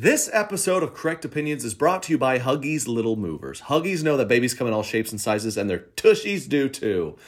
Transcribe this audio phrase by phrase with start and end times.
[0.00, 3.60] This episode of Correct Opinions is brought to you by Huggies Little Movers.
[3.60, 7.18] Huggies know that babies come in all shapes and sizes, and their tushies do too.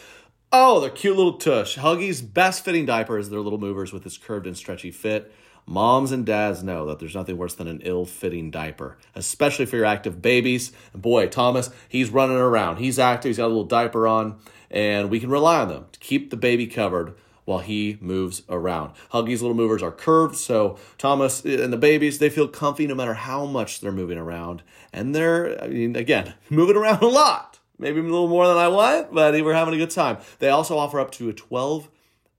[0.51, 1.77] Oh, their cute little tush.
[1.77, 5.31] Huggies' best fitting diaper is their Little Movers with its curved and stretchy fit.
[5.67, 9.77] Moms and dads know that there's nothing worse than an ill fitting diaper, especially for
[9.77, 10.73] your active babies.
[10.95, 12.79] And boy, Thomas, he's running around.
[12.79, 14.39] He's active, he's got a little diaper on,
[14.71, 18.93] and we can rely on them to keep the baby covered while he moves around.
[19.13, 23.15] Huggies little movers are curved, so Thomas and the babies, they feel comfy no matter
[23.15, 24.63] how much they're moving around.
[24.93, 27.59] And they're, I mean, again, moving around a lot.
[27.79, 30.19] Maybe a little more than I want, but we're having a good time.
[30.39, 31.89] They also offer up to a 12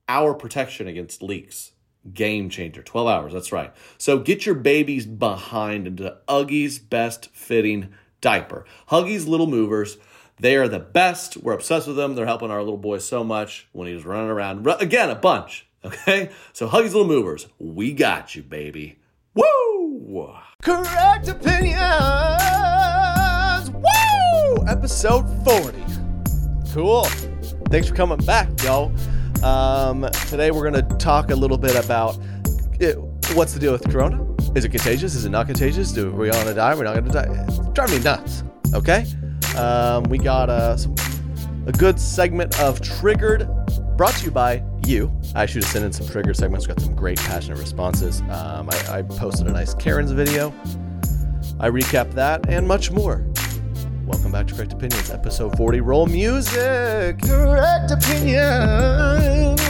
[0.07, 1.71] hour protection against leaks.
[2.13, 3.73] Game changer, 12 hours, that's right.
[3.97, 8.65] So get your babies behind into Huggies best fitting diaper.
[8.89, 9.97] Huggies Little Movers
[10.39, 11.37] they are the best.
[11.37, 12.15] We're obsessed with them.
[12.15, 14.67] They're helping our little boy so much when he's running around.
[14.79, 15.67] Again, a bunch.
[15.85, 16.29] Okay?
[16.53, 18.99] So Huggies Little Movers, we got you, baby.
[19.33, 20.33] Woo!
[20.61, 21.81] Correct opinions!
[23.69, 24.65] Woo!
[24.65, 25.83] Episode 40.
[26.73, 27.03] Cool.
[27.69, 28.93] Thanks for coming back, yo.
[29.43, 32.17] Um, today we're going to talk a little bit about
[32.79, 32.97] it,
[33.33, 34.25] what's the deal with Corona?
[34.55, 35.15] Is it contagious?
[35.15, 35.91] Is it not contagious?
[35.91, 36.75] Do we all to die?
[36.75, 37.27] We're not to die.
[37.45, 38.43] It's driving me nuts.
[38.73, 39.05] Okay?
[39.55, 40.95] Um, we got some,
[41.67, 43.47] a good segment of Triggered,
[43.95, 45.11] brought to you by you.
[45.35, 46.65] I should have sent in some Triggered segments.
[46.65, 48.21] Got some great passionate responses.
[48.21, 50.49] Um, I, I posted a nice Karen's video.
[51.59, 53.23] I recap that and much more.
[54.05, 55.81] Welcome back to Correct Opinions, episode 40.
[55.81, 57.21] Roll music.
[57.21, 59.61] Correct Opinions.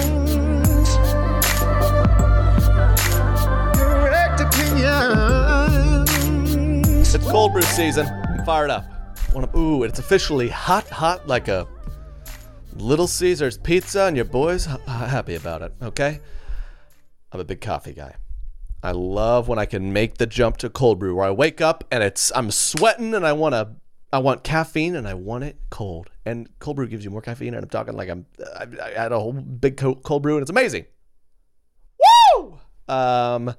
[3.78, 6.09] Correct Opinions.
[7.14, 8.08] It's cold brew season.
[8.08, 8.93] I'm fired up.
[9.34, 11.67] One of, ooh, it's officially hot, hot like a
[12.76, 15.73] Little Caesars pizza, and your boys h- happy about it.
[15.81, 16.20] Okay,
[17.31, 18.16] I'm a big coffee guy.
[18.84, 21.84] I love when I can make the jump to cold brew, where I wake up
[21.92, 23.72] and it's I'm sweating and I want to,
[24.12, 26.12] I want caffeine and I want it cold.
[26.25, 29.12] And cold brew gives you more caffeine, and I'm talking like I'm I, I had
[29.12, 30.85] a whole big cold brew and it's amazing.
[32.38, 32.59] Woo!
[32.88, 33.56] Um,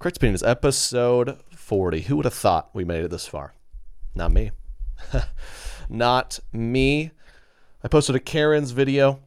[0.00, 2.02] correct opinion is episode 40.
[2.02, 3.54] Who would have thought we made it this far?
[4.14, 4.50] Not me.
[5.88, 7.12] Not me.
[7.82, 9.20] I posted a Karen's video.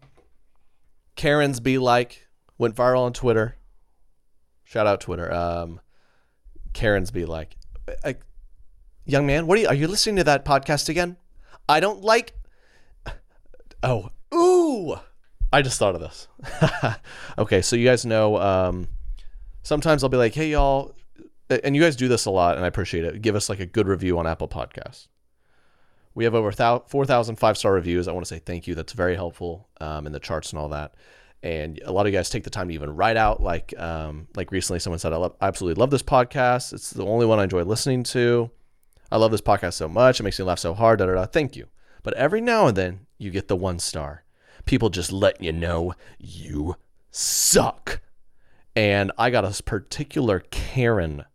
[1.16, 2.28] Karen's be like
[2.58, 3.56] went viral on Twitter.
[4.64, 5.32] Shout out Twitter.
[5.34, 5.82] Um,
[6.74, 7.58] Karen's be like,
[8.06, 8.16] I,
[9.06, 9.68] young man, what are you?
[9.68, 11.18] Are you listening to that podcast again?
[11.68, 12.34] I don't like.
[13.84, 14.96] Oh, ooh!
[15.52, 16.28] I just thought of this.
[17.40, 18.38] okay, so you guys know.
[18.38, 18.88] Um,
[19.64, 20.96] sometimes I'll be like, hey y'all,
[21.50, 23.24] and you guys do this a lot, and I appreciate it.
[23.24, 25.08] Give us like a good review on Apple Podcasts.
[26.14, 28.08] We have over 4,000 five star reviews.
[28.08, 28.76] I want to say thank you.
[28.76, 30.96] That's very helpful um, in the charts and all that.
[31.44, 34.28] And a lot of you guys take the time to even write out, like um,
[34.36, 36.74] like recently someone said, I, love, I absolutely love this podcast.
[36.74, 38.52] It's the only one I enjoy listening to.
[39.12, 40.20] I love this podcast so much.
[40.20, 41.00] It makes me laugh so hard.
[41.00, 41.26] Da, da, da.
[41.26, 41.68] Thank you.
[42.04, 44.24] But every now and then you get the one star.
[44.66, 46.76] People just letting you know you
[47.10, 48.02] suck.
[48.76, 51.26] And I got a particular Karen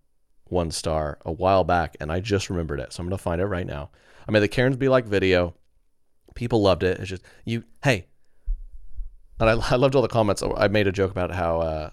[0.44, 2.92] one star a while back, and I just remembered it.
[2.92, 3.90] So I'm going to find it right now.
[4.26, 5.54] I made the Karens Be Like video.
[6.34, 6.98] People loved it.
[7.00, 8.06] It's just, you, hey.
[9.40, 10.42] And I, I loved all the comments.
[10.42, 11.90] I made a joke about how uh,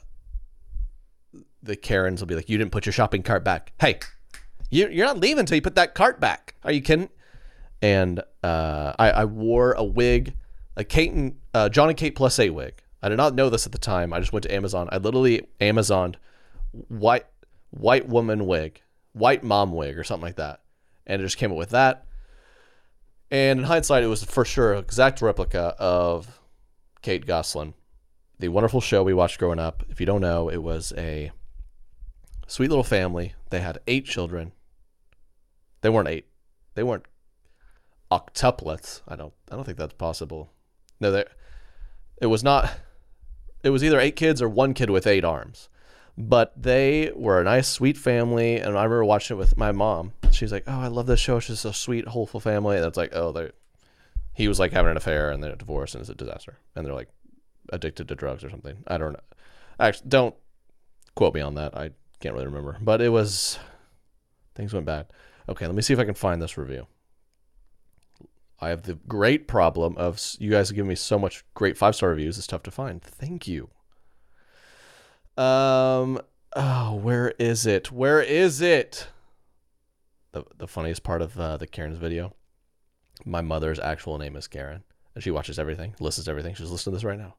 [1.62, 3.74] the Karens will be like, you didn't put your shopping cart back.
[3.80, 4.00] Hey,
[4.70, 6.56] you, you're not leaving until you put that cart back.
[6.64, 7.10] Are you kidding?
[7.82, 10.34] And uh, I, I wore a wig,
[10.76, 12.82] a Kate and, uh, John and Kate plus eight wig.
[13.02, 14.14] I did not know this at the time.
[14.14, 14.88] I just went to Amazon.
[14.92, 16.16] I literally Amazoned
[16.88, 17.26] white
[17.70, 20.62] white woman wig, white mom wig, or something like that,
[21.06, 22.06] and it just came up with that.
[23.34, 26.40] And in hindsight, it was for sure an exact replica of
[27.02, 27.74] Kate Gosselin,
[28.38, 29.82] the wonderful show we watched growing up.
[29.90, 31.32] If you don't know, it was a
[32.46, 33.34] sweet little family.
[33.50, 34.52] They had eight children.
[35.82, 36.28] They weren't eight.
[36.76, 37.08] They weren't
[38.12, 39.02] octuplets.
[39.08, 39.34] I don't.
[39.50, 40.52] I don't think that's possible.
[41.00, 41.26] No, they.
[42.22, 42.72] It was not.
[43.64, 45.70] It was either eight kids or one kid with eight arms.
[46.18, 50.14] But they were a nice, sweet family, and I remember watching it with my mom.
[50.32, 51.38] She's like, "Oh, I love this show.
[51.38, 53.52] It's just a sweet, wholesome family." And it's like, "Oh, they."
[54.36, 56.60] He was like having an affair, and they're divorced, and it's a disaster.
[56.76, 57.10] And they're like
[57.72, 58.84] addicted to drugs or something.
[58.88, 59.20] I don't know.
[59.80, 60.36] Actually, don't
[61.16, 61.76] quote me on that.
[61.76, 63.60] I can't really remember, but it was
[64.56, 65.08] things went bad.
[65.50, 66.88] Okay, let me see if I can find this review.
[68.60, 71.96] I have the great problem of you guys have given me so much great five
[71.96, 72.38] star reviews.
[72.38, 73.02] It's tough to find.
[73.02, 73.70] Thank you.
[75.38, 76.22] Um.
[76.56, 77.92] Oh, where is it?
[77.92, 79.08] Where is it?
[80.32, 82.34] The the funniest part of uh, the Karen's video.
[83.26, 84.84] My mother's actual name is Karen,
[85.16, 86.56] and she watches everything, listens to everything.
[86.56, 87.36] She's listening to this right now.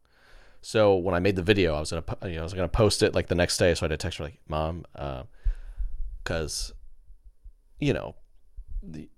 [0.63, 3.03] So when I made the video, I was gonna you know I was gonna post
[3.03, 3.75] it like the next day.
[3.75, 5.25] So I had to text her like, "Mom, uh,
[6.23, 6.73] because,
[7.79, 8.15] you know,
[8.83, 9.09] the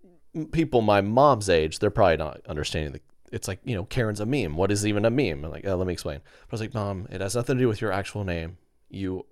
[0.51, 3.01] people my mom's age, they're probably not understanding the.
[3.33, 4.57] It's like you know, Karen's a meme.
[4.57, 5.45] What is even a meme?
[5.45, 6.21] I'm like, oh, let me explain.
[6.21, 8.59] But I was like, Mom, it has nothing to do with your actual name.
[8.89, 9.27] You,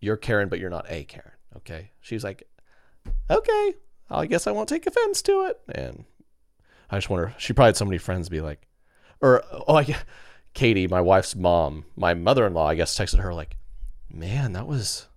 [0.00, 1.32] you're Karen, but you're not a Karen.
[1.56, 1.90] Okay.
[2.00, 2.48] She's like,
[3.30, 3.74] okay,
[4.10, 5.60] I guess I won't take offense to it.
[5.68, 6.04] And
[6.90, 8.66] I just wonder, she probably had so many friends be like,
[9.20, 9.96] or oh, I,
[10.54, 13.56] Katie, my wife's mom, my mother-in-law, I guess, texted her like,
[14.10, 15.08] man, that was.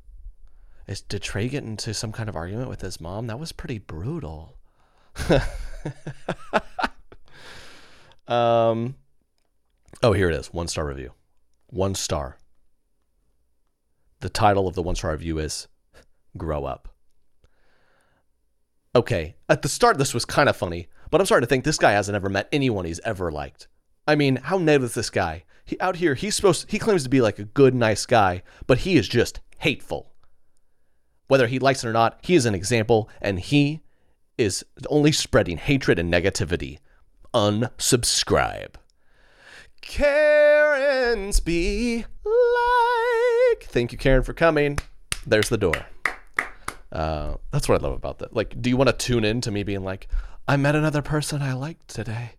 [0.88, 3.28] Is, did Trey get into some kind of argument with his mom?
[3.28, 4.58] That was pretty brutal.
[8.28, 8.96] um,
[10.02, 10.48] oh, here it is.
[10.48, 11.14] One star review.
[11.68, 12.38] One star.
[14.22, 15.68] The title of the one star review is
[16.38, 16.90] Grow Up.
[18.96, 21.78] Okay, at the start, this was kind of funny, but I'm starting to think this
[21.78, 23.68] guy hasn't ever met anyone he's ever liked.
[24.08, 25.46] I mean, how negative is this guy?
[25.64, 28.80] He, out here, he's supposed he claims to be like a good, nice guy, but
[28.80, 30.12] he is just hateful.
[31.28, 33.82] Whether he likes it or not, he is an example, and he
[34.38, 36.80] is only spreading hatred and negativity.
[37.34, 38.76] Unsubscribe.
[39.82, 42.06] Karen's be
[43.60, 43.70] like.
[43.70, 44.80] Thank you, Karen, for coming.
[45.26, 45.86] There's the door.
[46.92, 48.36] Uh, that's what I love about that.
[48.36, 50.08] Like, do you want to tune in to me being like,
[50.48, 52.32] I met another person I liked today?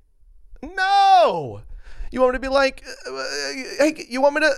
[0.62, 1.62] No!
[2.10, 2.84] You want me to be like,
[3.78, 4.52] hey, you want me to.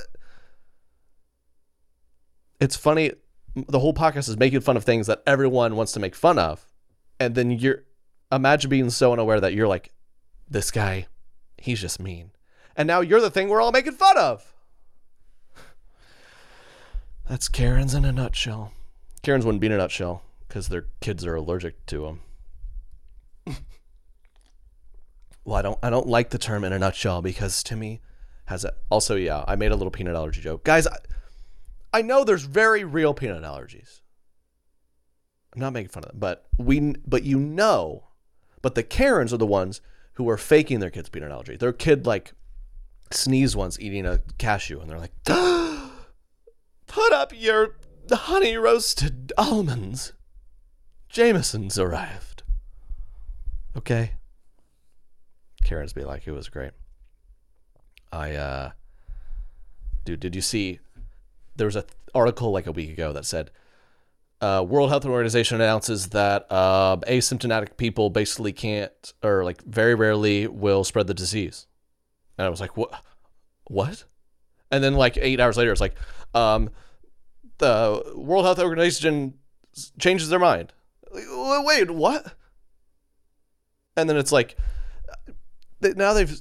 [2.61, 3.13] It's funny.
[3.55, 6.67] The whole podcast is making fun of things that everyone wants to make fun of
[7.21, 7.85] and then you're
[8.33, 9.93] imagine being so unaware that you're like
[10.49, 11.07] this guy
[11.59, 12.31] he's just mean
[12.77, 14.55] and now you're the thing we're all making fun of
[17.29, 18.73] that's karen's in a nutshell.
[19.23, 22.21] Karen's wouldn't be in a nutshell because their kids are allergic to them
[25.45, 28.01] well i don't i don't like the term in a nutshell because timmy
[28.47, 30.63] has a also yeah i made a little peanut allergy joke.
[30.65, 30.97] Guys I,
[31.93, 34.01] I know there's very real peanut allergies.
[35.55, 38.05] I'm not making fun of them, but we, but you know,
[38.63, 39.83] but the Karens are the ones
[40.15, 41.57] who are faking their kids' peanut allergy.
[41.57, 42.33] Their kid like
[43.11, 45.13] sneezed once eating a cashew, and they're like,
[46.93, 47.77] "Put up your
[48.11, 50.13] honey roasted almonds.
[51.09, 52.43] Jameson's arrived."
[53.77, 54.13] Okay.
[55.65, 56.73] Karen's be like, "It was great."
[58.13, 58.71] I, uh,
[60.05, 60.81] dude, did you see?
[61.57, 61.85] There was an
[62.15, 63.51] article like a week ago that said
[64.43, 70.49] uh, World Health Organization announces that uh, asymptomatic people basically can't, or like very rarely
[70.49, 71.69] will spread the disease.
[72.37, 72.93] And I was like, what?
[73.65, 74.05] What?
[74.73, 75.95] And then like eight hours later, it's like,
[76.35, 76.71] um,
[77.59, 79.35] the World Health Organization
[80.01, 80.73] changes their mind.
[81.13, 82.35] Wait, what?
[83.97, 84.57] And then it's like,
[85.81, 86.41] now they've,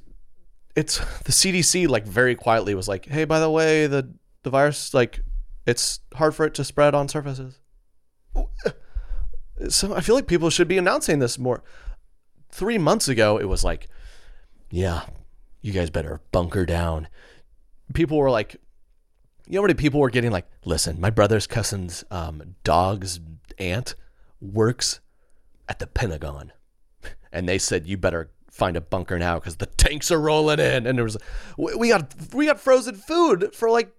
[0.76, 4.14] it's the CDC like very quietly was like, hey, by the way, the
[4.44, 5.22] the virus like
[5.68, 7.60] it's hard for it to spread on surfaces
[9.70, 11.64] so I feel like people should be announcing this more.
[12.50, 13.88] Three months ago, it was like,
[14.70, 15.04] yeah,
[15.62, 17.08] you guys better bunker down.
[17.94, 18.56] People were like,
[19.48, 23.20] you know, many people were getting like, listen, my brother's cousin's um, dog's
[23.58, 23.96] aunt
[24.40, 25.00] works
[25.68, 26.52] at the Pentagon.
[27.34, 30.86] And they said, you better find a bunker now because the tanks are rolling in.
[30.86, 31.16] And there was,
[31.58, 33.90] we got, we got frozen food for like,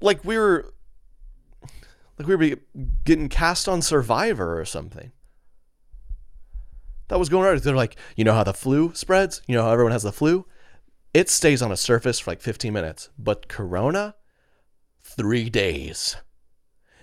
[0.00, 0.74] like we were
[2.18, 2.56] like we were
[3.04, 5.12] getting cast on Survivor or something.
[7.08, 7.58] That was going on.
[7.58, 9.42] They're like, you know how the flu spreads?
[9.46, 10.46] You know how everyone has the flu?
[11.14, 13.10] It stays on a surface for like 15 minutes.
[13.18, 14.14] But Corona,
[15.02, 16.16] three days.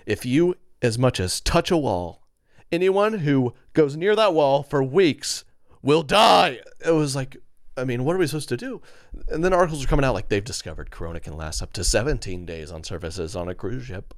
[0.06, 2.28] If you as much as touch a wall,
[2.72, 5.44] anyone who goes near that wall for weeks
[5.82, 6.60] will die.
[6.84, 7.38] It was like,
[7.78, 8.82] I mean, what are we supposed to do?
[9.28, 12.46] And then articles are coming out like they've discovered Corona can last up to 17
[12.46, 14.14] days on surfaces on a cruise ship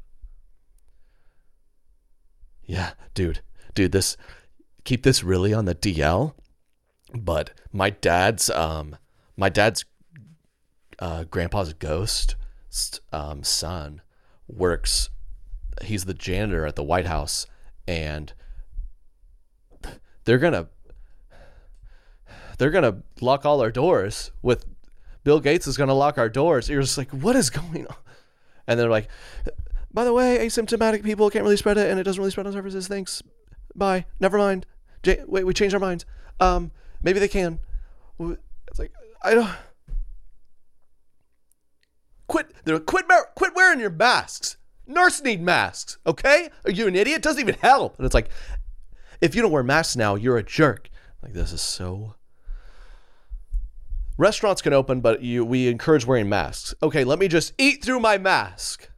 [2.71, 3.41] yeah, dude,
[3.73, 4.15] dude, this
[4.85, 6.33] keep this really on the DL.
[7.13, 8.95] But my dad's um
[9.37, 9.85] my dad's
[10.99, 12.35] uh, grandpa's ghost
[13.11, 14.01] um, son
[14.47, 15.09] works.
[15.83, 17.47] He's the janitor at the White House,
[17.87, 18.33] and
[20.25, 20.67] they're gonna
[22.57, 24.31] they're gonna lock all our doors.
[24.41, 24.65] With
[25.23, 26.69] Bill Gates is gonna lock our doors.
[26.69, 27.95] You're just like, what is going on?
[28.67, 29.07] And they're like,
[29.93, 32.53] by the way, asymptomatic people can't really spread it, and it doesn't really spread on
[32.53, 32.87] surfaces.
[32.87, 33.23] Thanks.
[33.75, 34.05] Bye.
[34.19, 34.65] Never mind.
[35.03, 36.05] J- wait, we changed our minds.
[36.39, 36.71] Um,
[37.01, 37.59] maybe they can.
[38.19, 38.91] It's like
[39.23, 39.49] I don't.
[42.27, 42.53] Quit.
[42.85, 43.05] Quit.
[43.35, 44.57] Quit wearing your masks.
[44.87, 45.97] Nurse need masks.
[46.05, 46.49] Okay?
[46.65, 47.17] Are you an idiot?
[47.17, 47.97] It doesn't even help.
[47.97, 48.29] And it's like,
[49.21, 50.89] if you don't wear masks now, you're a jerk.
[51.21, 52.15] Like this is so.
[54.17, 56.73] Restaurants can open, but you we encourage wearing masks.
[56.83, 58.89] Okay, let me just eat through my mask.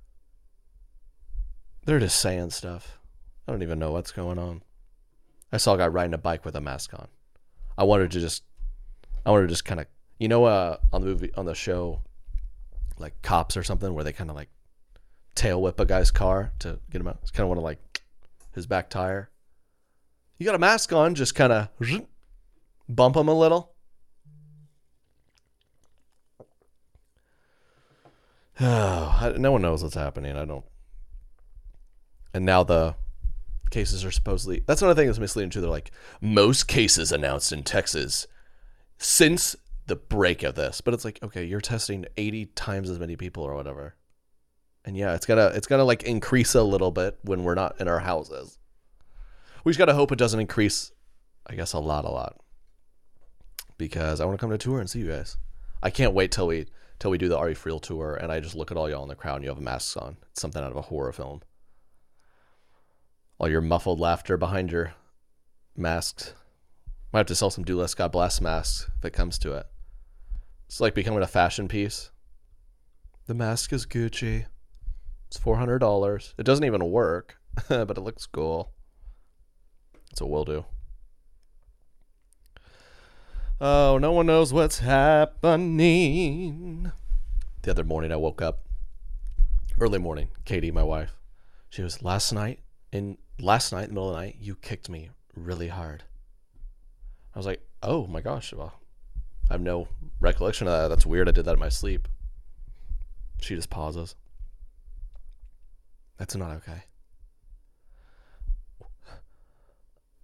[1.86, 3.00] They're just saying stuff.
[3.48, 4.64] I don't even know what's going on.
[5.52, 7.08] I saw a guy riding a bike with a mask on.
[7.78, 8.44] I wanted to just,
[9.26, 9.88] I wanted to just kind of,
[10.20, 12.02] you know, uh, on the movie, on the show,
[12.98, 14.50] like cops or something, where they kind of like
[15.36, 17.20] tail whip a guy's car to get him out.
[17.22, 18.02] It's kind of want to like
[18.54, 19.30] his back tire.
[20.38, 21.70] You got a mask on, just kind of
[22.90, 23.72] bump him a little.
[28.60, 30.36] Oh, no one knows what's happening.
[30.36, 30.66] I don't.
[32.34, 32.96] And now the
[33.72, 34.64] cases are supposedly.
[34.66, 35.62] That's another thing that's misleading too.
[35.62, 35.92] They're like
[36.22, 38.28] most cases announced in Texas
[38.98, 39.56] since
[39.88, 43.44] the break of this, but it's like okay, you're testing 80 times as many people
[43.44, 43.96] or whatever,
[44.86, 47.88] and yeah, it's gonna it's gonna like increase a little bit when we're not in
[47.88, 48.58] our houses.
[49.64, 50.92] We just gotta hope it doesn't increase.
[51.46, 52.40] I guess a lot, a lot,
[53.78, 55.38] because I want to come to tour and see you guys.
[55.82, 56.68] I can't wait till we
[57.00, 59.10] till we do the Ari Friel tour, and I just look at all y'all in
[59.10, 60.16] the crowd and you have masks on.
[60.32, 61.42] It's something out of a horror film.
[63.38, 64.94] All your muffled laughter behind your
[65.76, 66.34] masks.
[67.12, 69.66] Might have to sell some Do Less God Bless masks if it comes to it.
[70.74, 72.10] It's like becoming a fashion piece.
[73.28, 74.48] The mask is Gucci.
[75.28, 76.34] It's four hundred dollars.
[76.40, 77.38] It doesn't even work,
[77.70, 78.72] but it looks cool.
[80.10, 80.66] That's what we'll do.
[83.62, 85.32] Oh, no one knows what's happening.
[87.62, 88.66] The other morning, I woke up
[89.80, 90.30] early morning.
[90.44, 91.20] Katie, my wife,
[91.70, 92.62] she was last night
[92.92, 94.38] in last night in the middle of the night.
[94.40, 96.02] You kicked me really hard.
[97.36, 98.52] I was like, oh my gosh.
[98.52, 98.74] Well,
[99.54, 99.88] I have no
[100.20, 100.88] recollection of that.
[100.88, 101.30] That's weird.
[101.30, 102.08] I did that in my sleep.
[103.40, 104.16] She just pauses.
[106.18, 106.86] That's not okay.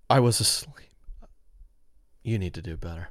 [0.09, 0.73] I was asleep.
[2.23, 3.09] You need to do better.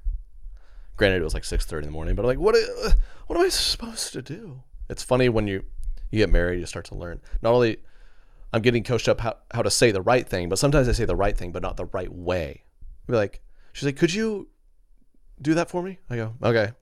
[0.96, 2.56] Granted, it was like six thirty in the morning, but I'm like, what?
[2.56, 2.90] uh,
[3.28, 4.64] What am I supposed to do?
[4.90, 5.62] It's funny when you
[6.10, 7.20] you get married, you start to learn.
[7.42, 7.76] Not only
[8.52, 11.04] I'm getting coached up how, how to say the right thing, but sometimes I say
[11.04, 12.64] the right thing, but not the right way.
[13.08, 13.40] I'd be like,
[13.72, 14.48] she's like, could you
[15.40, 15.99] do that for me?
[16.11, 16.73] I go, okay.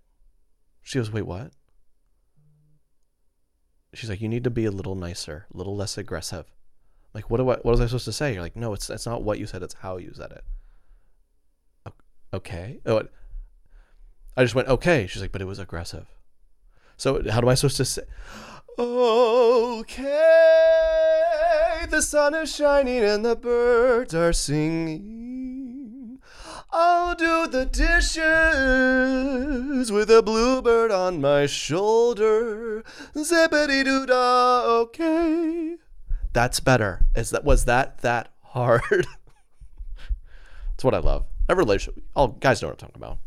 [0.82, 1.52] She goes, wait, what?
[3.94, 6.46] She's like, you need to be a little nicer, a little less aggressive.
[7.14, 8.34] Like, what do I, what was I supposed to say?
[8.34, 10.44] You're like, no, it's it's not what you said, it's how you said it.
[12.34, 12.80] Okay.
[12.84, 13.02] Oh,
[14.36, 15.06] I just went, okay.
[15.06, 16.06] She's like, but it was aggressive.
[16.98, 18.02] So how am I supposed to say?
[18.78, 20.04] Okay,
[21.88, 25.35] the sun is shining and the birds are singing.
[26.78, 28.20] I'll do the dishes
[29.90, 32.84] with a bluebird on my shoulder.
[33.14, 35.76] Zippity doo dah, okay.
[36.34, 37.06] That's better.
[37.14, 38.82] Is that was that that hard?
[40.68, 41.24] That's what I love.
[41.48, 43.20] Every relationship, all guys know what I'm talking about.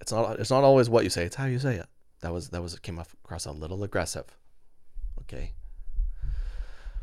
[0.00, 0.40] It's not.
[0.40, 1.26] It's not always what you say.
[1.26, 1.86] It's how you say it.
[2.22, 4.24] That was that was came across a little aggressive.
[5.20, 5.52] Okay.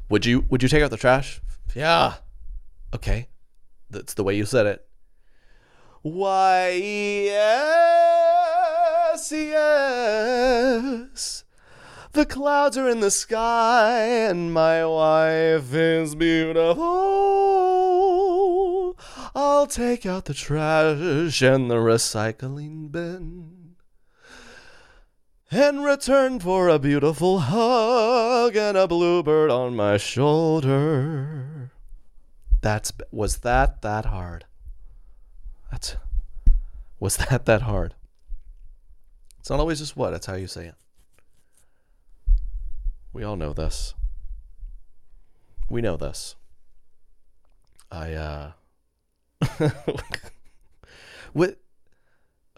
[0.10, 1.40] Would you would you take out the trash?
[1.74, 2.16] Yeah.
[2.94, 3.30] Okay.
[3.90, 4.86] That's the way you said it.
[6.04, 7.62] Why yes,
[9.32, 11.44] yes.
[12.14, 16.82] The clouds are in the sky and my wife is beautiful.
[19.36, 23.76] I'll take out the trash and the recycling bin
[25.52, 31.72] and return for a beautiful hug and a bluebird on my shoulder.
[32.62, 34.46] That's was that that hard?
[35.72, 35.96] That's
[37.00, 37.96] was that that hard?
[39.40, 40.76] It's not always just what, it's how you say it.
[43.14, 43.96] We all know this.
[45.70, 46.36] We know this.
[47.92, 48.52] I uh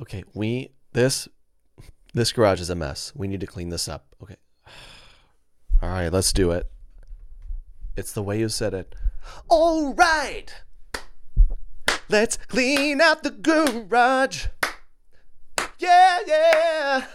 [0.01, 1.29] Okay, we this
[2.13, 3.13] this garage is a mess.
[3.15, 4.05] We need to clean this up.
[4.21, 4.35] Okay.
[5.81, 6.69] All right, let's do it.
[7.95, 8.95] It's the way you said it.
[9.47, 10.53] All right.
[12.09, 14.47] Let's clean out the garage.
[15.79, 17.05] Yeah, yeah.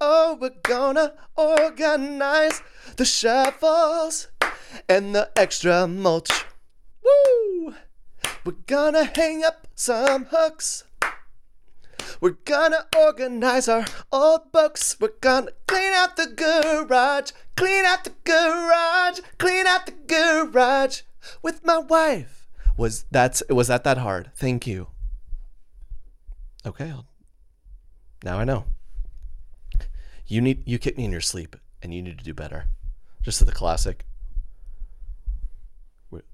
[0.00, 2.62] Oh, we're gonna organize
[2.96, 4.28] the shuffles
[4.88, 6.30] and the extra mulch.
[7.04, 7.74] Woo!
[8.44, 10.84] We're gonna hang up some hooks.
[12.20, 14.96] We're gonna organize our old books.
[15.00, 21.02] We're gonna clean out the garage, clean out the garage, clean out the garage
[21.42, 22.43] with my wife.
[22.76, 24.30] Was that's was that that hard?
[24.34, 24.88] Thank you.
[26.66, 27.06] Okay, I'll,
[28.24, 28.64] now I know.
[30.26, 32.66] You need you kicked me in your sleep, and you need to do better.
[33.22, 34.06] Just the classic.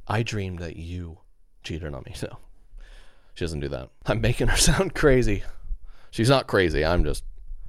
[0.06, 1.18] I dreamed that you
[1.62, 2.14] cheated on me.
[2.22, 2.38] No,
[3.34, 3.90] she doesn't do that.
[4.06, 5.44] I'm making her sound crazy.
[6.10, 6.84] She's not crazy.
[6.84, 7.24] I'm just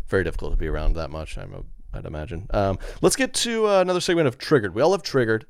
[0.07, 1.37] very difficult to be around that much.
[1.37, 2.47] I'm a, I'd imagine.
[2.51, 4.73] Um, let's get to uh, another segment of Triggered.
[4.73, 5.45] We all have Triggered.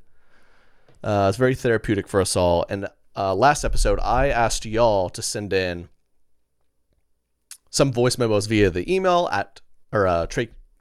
[1.02, 2.64] Uh, it's very therapeutic for us all.
[2.68, 5.88] And uh, last episode, I asked y'all to send in
[7.70, 9.60] some voice memos via the email at
[9.92, 10.26] or uh,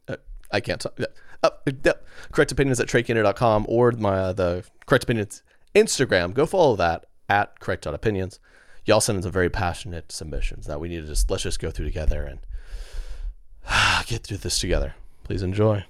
[0.08, 0.16] uh
[0.52, 1.00] I can't talk.
[1.44, 1.94] Uh, uh,
[2.32, 5.44] correct opinions at treykennedy.com or my uh, the correct opinions
[5.76, 6.34] Instagram.
[6.34, 8.40] Go follow that at correct opinions.
[8.86, 11.72] Y'all send in some very passionate submissions that we need to just let's just go
[11.72, 12.40] through together and
[14.08, 14.96] get through this together.
[15.24, 15.86] Please enjoy.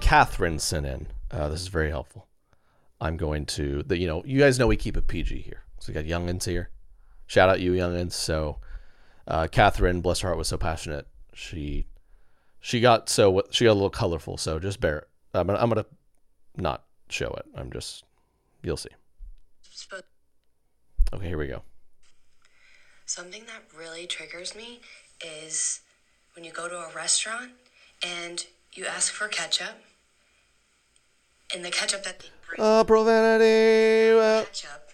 [0.00, 1.06] Catherine sent in.
[1.30, 2.27] Uh, this is very helpful.
[3.00, 5.92] I'm going to the you know you guys know we keep it PG here, so
[5.92, 6.70] we got youngins here.
[7.26, 8.12] Shout out you youngins.
[8.12, 8.58] So,
[9.26, 11.06] uh, Catherine, bless her heart, was so passionate.
[11.34, 11.86] She
[12.60, 14.36] she got so she got a little colorful.
[14.36, 15.08] So just bear it.
[15.34, 15.86] I'm gonna, I'm gonna
[16.56, 17.46] not show it.
[17.54, 18.04] I'm just
[18.62, 18.90] you'll see.
[21.12, 21.62] Okay, here we go.
[23.06, 24.80] Something that really triggers me
[25.24, 25.80] is
[26.34, 27.52] when you go to a restaurant
[28.02, 29.76] and you ask for ketchup,
[31.54, 34.14] and the ketchup that they bring, Uh, profanity.
[34.16, 34.90] Well, ketchup,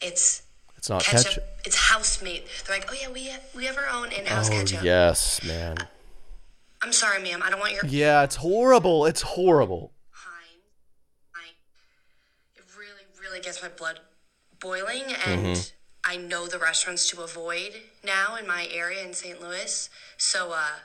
[0.00, 0.42] it's
[0.76, 1.44] it's not ketchup, ketchup.
[1.64, 2.44] it's house made.
[2.66, 4.82] They're like, oh yeah, we we have our own in-house Oh ketchup.
[4.82, 5.76] yes, man.
[6.82, 9.06] I'm sorry, ma'am, I don't want your Yeah, it's horrible.
[9.06, 9.92] It's horrible.
[10.10, 10.64] Heinz.
[11.32, 11.50] I,
[12.56, 14.00] it really, really gets my blood
[14.58, 15.60] boiling, and Mm-hmm.
[16.04, 19.40] I know the restaurants to avoid now in my area in St.
[19.40, 19.88] Louis.
[20.16, 20.80] So, uh,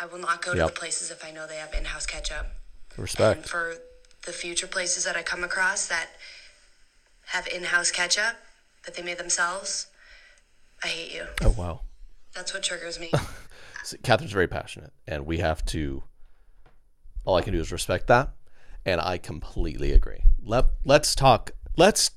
[0.00, 2.46] I will not go to the places if I know they have in-house ketchup.
[2.94, 3.48] And Respect.
[3.48, 3.74] for
[4.24, 6.08] the future places that I come across that
[7.26, 8.36] have in-house ketchup
[8.84, 9.86] that they made themselves,
[10.82, 11.26] I hate you.
[11.42, 11.80] Oh wow.
[12.34, 13.10] That's what triggers me.
[13.84, 16.02] See, Catherine's very passionate, and we have to.
[17.24, 18.30] All I can do is respect that,
[18.84, 20.24] and I completely agree.
[20.42, 21.52] Let Let's talk.
[21.76, 22.10] Let's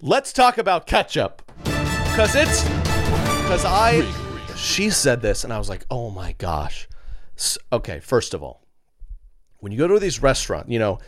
[0.00, 1.42] Let's talk about ketchup,
[2.16, 4.10] cause it's because I.
[4.56, 6.88] She said this, and I was like, oh my gosh.
[7.36, 8.61] S- okay, first of all,
[9.62, 10.98] when you go to these restaurants, you know,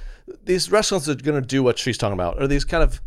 [0.45, 3.01] these restaurants are gonna do what she's talking about, are these kind of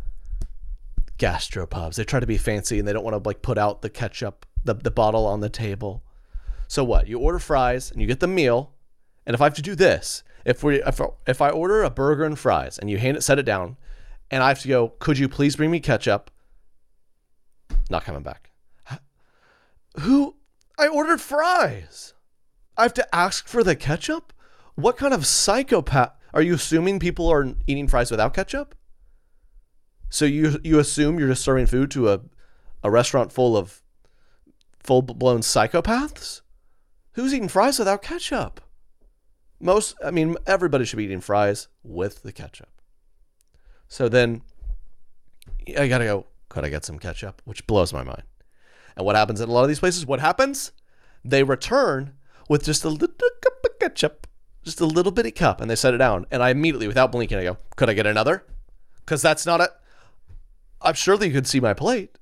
[1.18, 1.96] gastropubs.
[1.96, 4.46] They try to be fancy, and they don't want to like put out the ketchup,
[4.66, 6.04] the the bottle on the table.
[6.68, 7.08] So what?
[7.08, 8.74] You order fries and you get the meal.
[9.26, 12.26] And if I have to do this, if we if, if I order a burger
[12.26, 13.78] and fries and you hand it set it down,
[14.30, 16.30] and I have to go, could you please bring me ketchup?
[17.90, 18.52] Not coming back.
[20.02, 20.36] Who?
[20.78, 22.14] I ordered fries.
[22.78, 24.34] I have to ask for the ketchup?
[24.78, 26.12] What kind of psychopath?
[26.36, 28.76] Are you assuming people are eating fries without ketchup?
[30.10, 32.22] So you you assume you're just serving food to a,
[32.84, 33.82] a restaurant full of
[34.80, 36.42] full blown psychopaths?
[37.14, 38.62] Who's eating fries without ketchup?
[39.60, 42.70] Most, I mean, everybody should be eating fries with the ketchup.
[43.88, 44.44] So then
[45.76, 47.42] I gotta go, could I get some ketchup?
[47.46, 48.24] Which blows my mind.
[48.96, 50.06] And what happens at a lot of these places?
[50.06, 50.72] What happens?
[51.26, 52.14] They return
[52.48, 53.08] with just a little
[53.42, 54.27] cup of ketchup,
[54.68, 56.26] just a little bitty cup, and they set it down.
[56.30, 58.44] And I immediately, without blinking, I go, could I get another?
[59.00, 59.72] Because that's not a.
[60.82, 62.18] I'm sure that you could see my plate.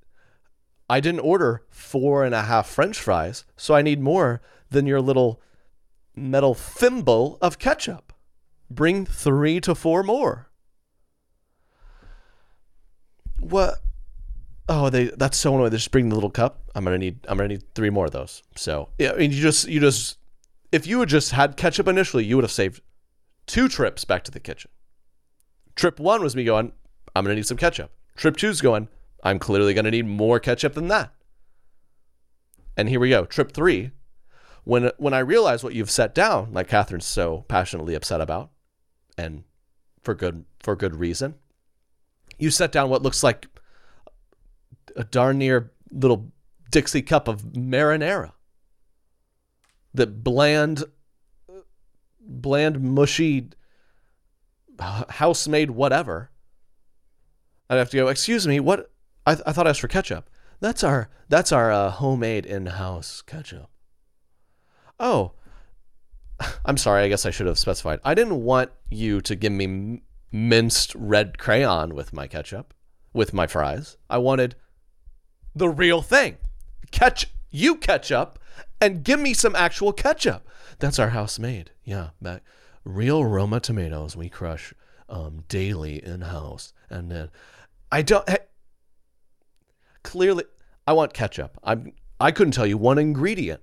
[0.90, 5.02] I didn't order four and a half French fries, so I need more than your
[5.02, 5.42] little
[6.16, 8.14] metal thimble of ketchup.
[8.70, 10.50] Bring three to four more.
[13.40, 13.76] What?
[14.70, 15.72] Oh, they that's so annoying.
[15.72, 16.70] They just bring the little cup.
[16.76, 18.44] I'm gonna need I'm gonna need three more of those.
[18.56, 20.18] So yeah, I mean you just you just
[20.76, 22.82] if you had just had ketchup initially, you would have saved
[23.46, 24.70] two trips back to the kitchen.
[25.74, 26.74] Trip one was me going,
[27.16, 27.92] I'm gonna need some ketchup.
[28.18, 28.90] Trip two's going,
[29.24, 31.14] I'm clearly gonna need more ketchup than that.
[32.76, 33.24] And here we go.
[33.24, 33.92] Trip three,
[34.66, 38.52] when when I realize what you've set down, like Catherine's so passionately upset about,
[39.18, 39.46] and
[40.02, 41.36] for good for good reason,
[42.38, 43.48] you set down what looks like
[44.98, 46.34] a darn near little
[46.70, 48.34] Dixie cup of marinara.
[49.96, 50.84] That bland,
[52.20, 53.50] bland, mushy,
[54.80, 56.32] house made whatever.
[57.70, 58.08] I'd have to go.
[58.08, 58.92] Excuse me, what?
[59.26, 60.30] I, I thought I asked for ketchup.
[60.60, 63.70] That's our that's our uh, homemade in-house ketchup.
[65.00, 65.34] Oh,
[66.66, 67.04] I'm sorry.
[67.04, 68.00] I guess I should have specified.
[68.04, 72.74] I didn't want you to give me minced red crayon with my ketchup,
[73.14, 73.98] with my fries.
[74.10, 74.56] I wanted
[75.56, 76.38] the real thing.
[76.92, 78.40] Catch you ketchup
[78.82, 80.48] and give me some actual ketchup.
[80.80, 81.72] That's our house made.
[81.84, 82.44] Yeah, back
[82.86, 84.74] real Roma tomatoes we crush
[85.10, 87.30] um, daily in house, and then
[87.92, 88.28] I don't.
[88.30, 88.38] Hey,
[90.04, 90.46] clearly,
[90.88, 91.58] I want ketchup.
[91.64, 91.94] I'm.
[92.20, 93.62] I couldn't tell you one ingredient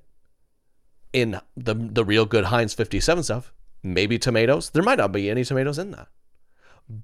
[1.13, 3.53] in the the real good Heinz 57 stuff.
[3.83, 4.71] Maybe tomatoes.
[4.71, 6.09] There might not be any tomatoes in that,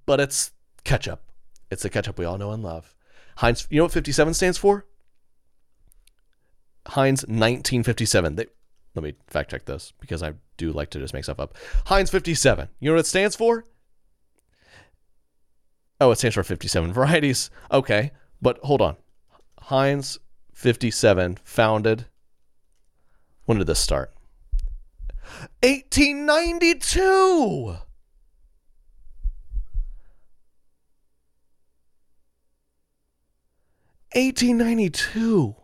[0.06, 0.52] but it's
[0.84, 1.22] ketchup.
[1.70, 2.94] It's the ketchup we all know and love.
[3.36, 3.66] Heinz.
[3.70, 4.86] You know what 57 stands for?
[6.88, 8.36] Heinz 1957.
[8.36, 8.46] They
[8.94, 11.56] let me fact check this because I do like to just make stuff up.
[11.86, 12.68] Heinz 57.
[12.80, 13.64] You know what it stands for?
[16.00, 17.50] Oh, it stands for 57 varieties.
[17.70, 18.96] Okay, but hold on.
[19.62, 20.18] Heinz
[20.54, 22.06] 57 founded.
[23.44, 24.12] When did this start?
[25.62, 27.76] 1892.
[34.12, 35.54] Eighteen ninety two.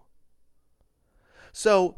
[1.56, 1.94] So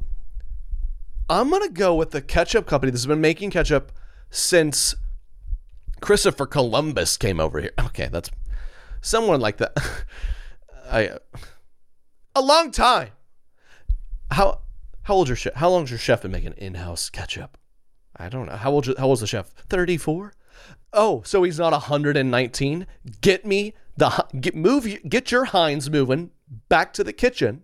[1.30, 3.90] I'm gonna go with the ketchup company that's been making ketchup
[4.28, 4.94] since
[6.02, 7.72] Christopher Columbus came over here.
[7.86, 8.30] Okay, that's
[9.00, 9.74] someone like that.
[10.90, 11.16] I
[12.34, 13.08] a long time.
[14.30, 14.60] How
[15.04, 15.54] how old your chef?
[15.54, 17.56] How long's your chef been making in-house ketchup?
[18.14, 18.56] I don't know.
[18.56, 19.48] How old how old's the chef?
[19.70, 20.34] 34?
[20.92, 22.86] Oh, so he's not 119?
[23.22, 26.30] Get me the get move get your Heinz moving
[26.68, 27.62] back to the kitchen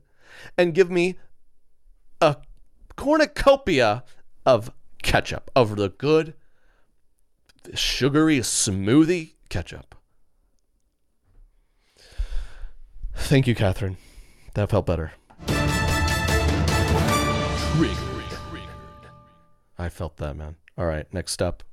[0.57, 1.19] and give me
[2.23, 2.37] a
[2.95, 4.05] cornucopia
[4.47, 4.71] of
[5.03, 6.35] ketchup of the good
[7.75, 9.97] sugary smoothie ketchup.
[13.15, 13.97] Thank you, Catherine.
[14.55, 15.13] That felt better.
[19.79, 20.55] I felt that, man.
[20.79, 21.65] All right, next up,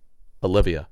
[0.44, 0.88] Olivia.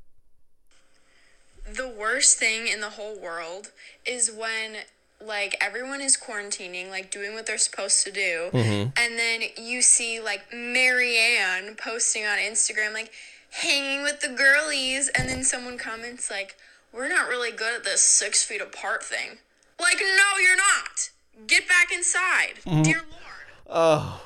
[1.66, 3.72] The worst thing in the whole world
[4.06, 4.84] is when
[5.26, 8.90] like everyone is quarantining, like doing what they're supposed to do, mm-hmm.
[8.98, 13.12] and then you see like Marianne posting on Instagram, like
[13.50, 16.56] hanging with the girlies, and then someone comments like,
[16.94, 19.40] "We're not really good at this six feet apart thing."
[19.80, 21.10] Like, no, you're not.
[21.46, 22.82] Get back inside, mm-hmm.
[22.82, 23.68] dear lord.
[23.70, 24.22] Oh.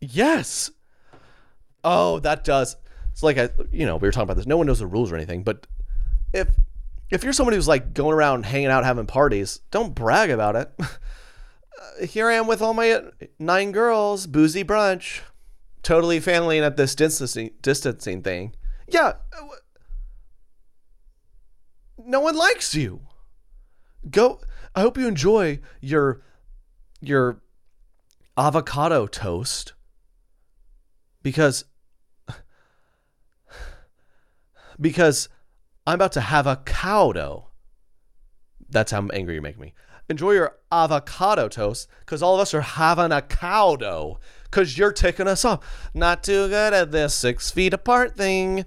[0.00, 0.70] Yes.
[1.84, 2.76] Oh, that does.
[3.12, 4.46] It's like I, you know, we were talking about this.
[4.46, 5.66] No one knows the rules or anything, but
[6.32, 6.48] if
[7.12, 10.72] if you're somebody who's like going around hanging out, having parties, don't brag about it.
[12.08, 13.02] Here I am with all my
[13.38, 15.20] nine girls, boozy brunch,
[15.82, 18.54] totally failing at this distancing distancing thing.
[18.88, 19.08] Yeah.
[19.08, 19.46] uh,
[21.98, 23.02] No one likes you.
[24.10, 24.40] Go.
[24.74, 26.22] I hope you enjoy your
[27.02, 27.42] your
[28.38, 29.74] avocado toast
[31.22, 31.66] because
[34.80, 35.28] because
[35.86, 37.46] I'm about to have a cowdo.
[38.68, 39.74] That's how angry you make me.
[40.08, 45.28] Enjoy your avocado toast because all of us are having a cowdo because you're taking
[45.28, 45.90] us off.
[45.94, 48.64] Not too good at this six feet apart thing.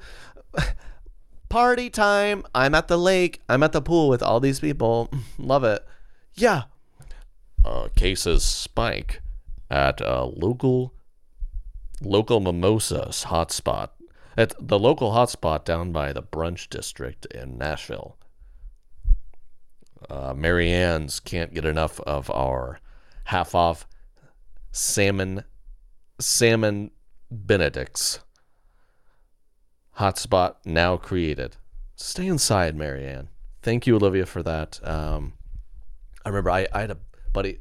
[1.49, 2.43] Party time.
[2.53, 3.41] I'm at the lake.
[3.47, 5.09] I'm at the pool with all these people.
[5.37, 5.85] Love it.
[6.33, 6.63] Yeah.
[7.63, 9.21] Uh, cases spike
[9.69, 10.93] at a local
[12.01, 13.89] local mimosas hotspot
[14.37, 18.17] at the local hotspot down by the brunch district in Nashville.
[20.09, 22.79] Uh, Marianne's can't get enough of our
[23.25, 23.87] half off
[24.71, 25.43] salmon
[26.19, 26.91] salmon
[27.31, 28.19] Benedicts.
[29.97, 31.55] Hotspot now created.
[31.95, 33.29] Stay inside, Marianne.
[33.61, 34.79] Thank you, Olivia, for that.
[34.87, 35.33] Um,
[36.25, 36.97] I remember I, I had a
[37.33, 37.59] buddy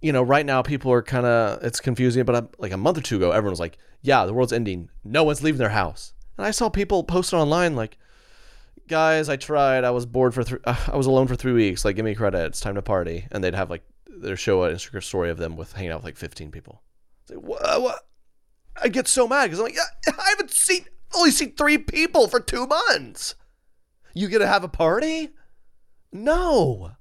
[0.00, 2.98] you know, right now people are kind of it's confusing, but I'm, like a month
[2.98, 4.90] or two ago, everyone was like, "Yeah, the world's ending.
[5.04, 7.98] No one's leaving their house." And I saw people posting online like,
[8.88, 9.84] "Guys, I tried.
[9.84, 10.58] I was bored for three.
[10.64, 11.84] Uh, I was alone for three weeks.
[11.84, 12.44] Like, give me credit.
[12.46, 15.56] It's time to party." And they'd have like their show an Instagram story of them
[15.56, 16.82] with hanging out with like 15 people.
[17.22, 17.82] It's like, what?
[17.82, 17.98] what?
[18.82, 22.28] I get so mad because I'm like, yeah, I haven't seen only seen three people
[22.28, 23.34] for two months.
[24.14, 25.30] You gonna have a party?
[26.12, 26.92] No.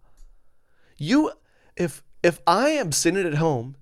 [0.98, 1.32] You
[1.76, 3.76] if if I am sitting at home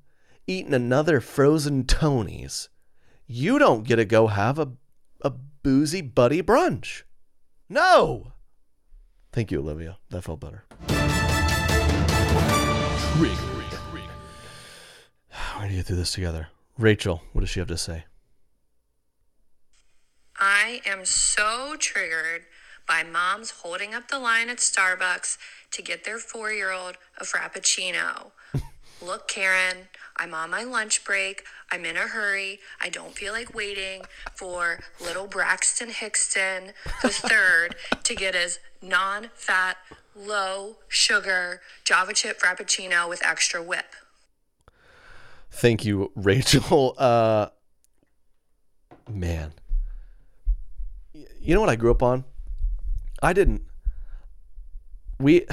[0.46, 2.68] eating another frozen Tony's,
[3.26, 4.74] you don't get to go have a
[5.22, 7.04] a boozy buddy brunch.
[7.70, 8.34] No.
[9.32, 9.98] Thank you, Olivia.
[10.10, 10.66] That felt better.
[15.56, 16.50] We're gonna get through this together.
[16.78, 18.04] Rachel, what does she have to say?
[20.38, 22.42] I am so triggered
[22.86, 25.38] by moms holding up the line at Starbucks
[25.74, 28.32] to get their four year old a Frappuccino.
[29.02, 31.44] Look, Karen, I'm on my lunch break.
[31.72, 32.60] I'm in a hurry.
[32.80, 39.30] I don't feel like waiting for little Braxton Hickston the third to get his non
[39.34, 39.78] fat,
[40.16, 43.96] low sugar Java chip Frappuccino with extra whip.
[45.52, 46.96] Thank you, Rachel.
[47.04, 47.50] Uh,
[49.10, 49.52] man,
[51.14, 52.24] you know what I grew up on?
[53.22, 53.64] I didn't.
[55.24, 55.46] We, you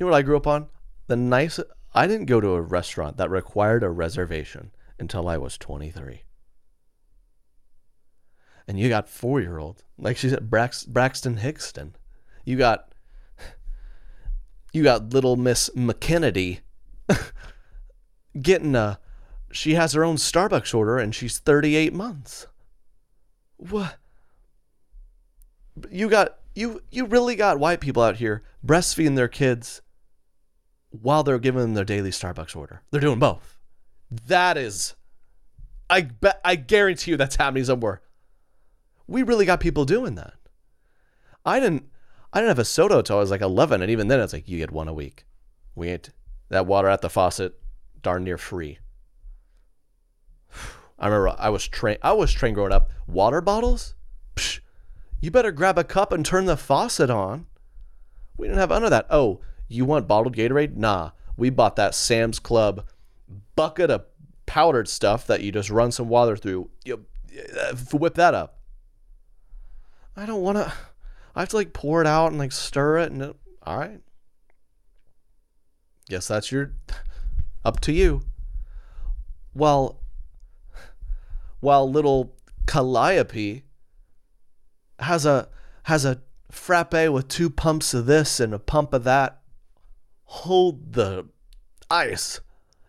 [0.00, 0.66] know what I grew up on?
[1.06, 1.58] The nice.
[1.94, 6.22] I didn't go to a restaurant that required a reservation until I was 23.
[8.66, 11.92] And you got four year old, like she said, Brax, Braxton Hickston.
[12.44, 12.92] You got,
[14.72, 16.60] you got little Miss McKennedy
[18.40, 18.98] getting a
[19.52, 22.48] she has her own Starbucks order and she's 38 months.
[23.56, 23.96] What?
[25.90, 29.82] You got you you really got white people out here breastfeeding their kids
[30.90, 32.82] while they're giving them their daily Starbucks order.
[32.90, 33.58] They're doing both.
[34.10, 34.94] That is
[35.90, 38.02] I bet I guarantee you that's happening somewhere.
[39.06, 40.34] We really got people doing that.
[41.44, 41.88] I didn't
[42.32, 44.48] I didn't have a soda until I was like 11 and even then it's like
[44.48, 45.24] you get one a week.
[45.74, 46.10] We ain't
[46.48, 47.60] that water at the faucet
[48.00, 48.78] darn near free.
[50.98, 51.98] I remember I was trained.
[52.02, 52.90] I was trained growing up.
[53.06, 53.94] Water bottles,
[55.24, 57.46] you better grab a cup and turn the faucet on.
[58.36, 59.06] We didn't have none of that.
[59.08, 60.76] Oh, you want bottled Gatorade?
[60.76, 62.86] Nah, we bought that Sam's Club
[63.56, 64.04] bucket of
[64.44, 66.68] powdered stuff that you just run some water through.
[66.84, 67.06] You
[67.58, 68.58] uh, whip that up.
[70.14, 70.70] I don't want to.
[71.34, 74.00] I have to like pour it out and like stir it and it, all right.
[76.10, 76.74] Guess that's your
[77.64, 78.20] up to you.
[79.54, 80.02] Well,
[81.60, 83.62] while little Calliope
[85.04, 85.48] has a
[85.84, 89.40] has a frappe with two pumps of this and a pump of that.
[90.24, 91.28] Hold the
[91.90, 92.40] ice,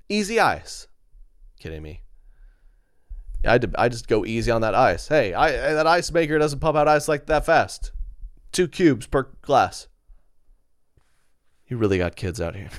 [0.09, 0.87] easy ice.
[1.59, 2.01] Kidding me?
[3.45, 5.07] I I just go easy on that ice.
[5.07, 7.91] Hey, I that ice maker doesn't pump out ice like that fast.
[8.51, 9.87] Two cubes per glass.
[11.67, 12.69] You really got kids out here.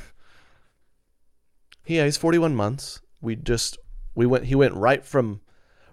[1.87, 3.01] yeah, he's 41 months.
[3.21, 3.79] We just
[4.15, 5.41] we went he went right from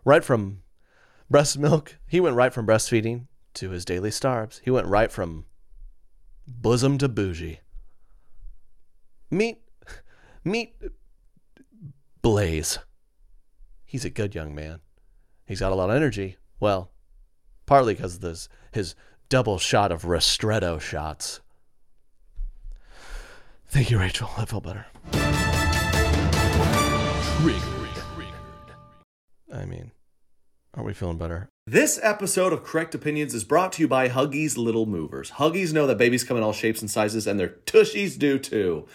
[0.05, 0.61] right from
[1.29, 1.97] breast milk.
[2.07, 4.61] He went right from breastfeeding to his daily starbs.
[4.63, 5.45] He went right from
[6.47, 7.59] bosom to bougie.
[9.29, 9.61] Meet,
[10.43, 10.75] meet
[12.21, 12.79] Blaze.
[13.85, 14.79] He's a good young man.
[15.45, 16.37] He's got a lot of energy.
[16.59, 16.91] Well,
[17.65, 18.95] partly because of this, his
[19.29, 21.41] double shot of Ristretto shots.
[23.67, 24.29] Thank you, Rachel.
[24.37, 24.85] I felt better.
[29.51, 29.91] I mean,
[30.75, 31.49] are we feeling better?
[31.65, 35.31] This episode of Correct Opinions is brought to you by Huggies Little Movers.
[35.31, 38.85] Huggies know that babies come in all shapes and sizes, and their tushies do too.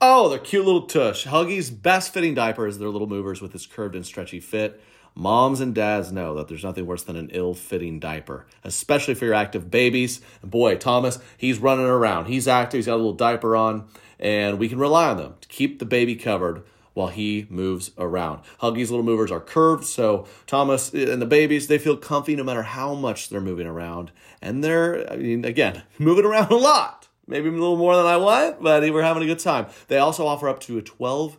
[0.00, 1.26] Oh, they're cute little tush.
[1.26, 4.80] Huggies' best fitting diaper is their little movers with its curved and stretchy fit.
[5.16, 9.24] Moms and dads know that there's nothing worse than an ill fitting diaper, especially for
[9.24, 10.20] your active babies.
[10.40, 12.26] And boy, Thomas, he's running around.
[12.26, 13.88] He's active, he's got a little diaper on,
[14.20, 16.62] and we can rely on them to keep the baby covered
[16.94, 18.40] while he moves around.
[18.62, 22.62] Huggies little movers are curved, so Thomas and the babies, they feel comfy no matter
[22.62, 24.12] how much they're moving around.
[24.40, 27.08] And they're, I mean, again, moving around a lot.
[27.26, 29.66] Maybe a little more than I want, but we're having a good time.
[29.88, 31.38] They also offer up to a 12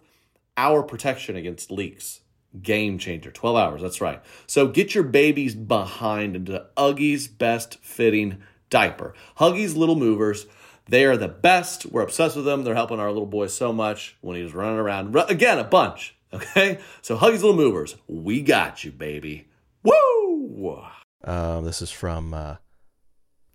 [0.58, 2.22] hour protection against leaks.
[2.62, 3.32] Game changer.
[3.32, 4.22] 12 hours, that's right.
[4.48, 9.14] So get your babies behind into Huggies' best fitting diaper.
[9.38, 10.48] Huggies Little Movers
[10.88, 11.86] they are the best.
[11.86, 12.64] We're obsessed with them.
[12.64, 15.16] They're helping our little boy so much when he's running around.
[15.30, 16.14] Again, a bunch.
[16.34, 16.80] Okay?
[17.02, 19.48] So Huggies Little Movers, we got you, baby.
[19.84, 20.84] Woo!
[21.24, 22.56] Um, this is from uh,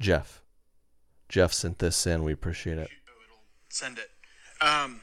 [0.01, 0.41] Jeff.
[1.29, 2.25] Jeff sent this in.
[2.25, 2.89] We appreciate it.
[3.69, 4.09] Send it.
[4.65, 5.03] Um,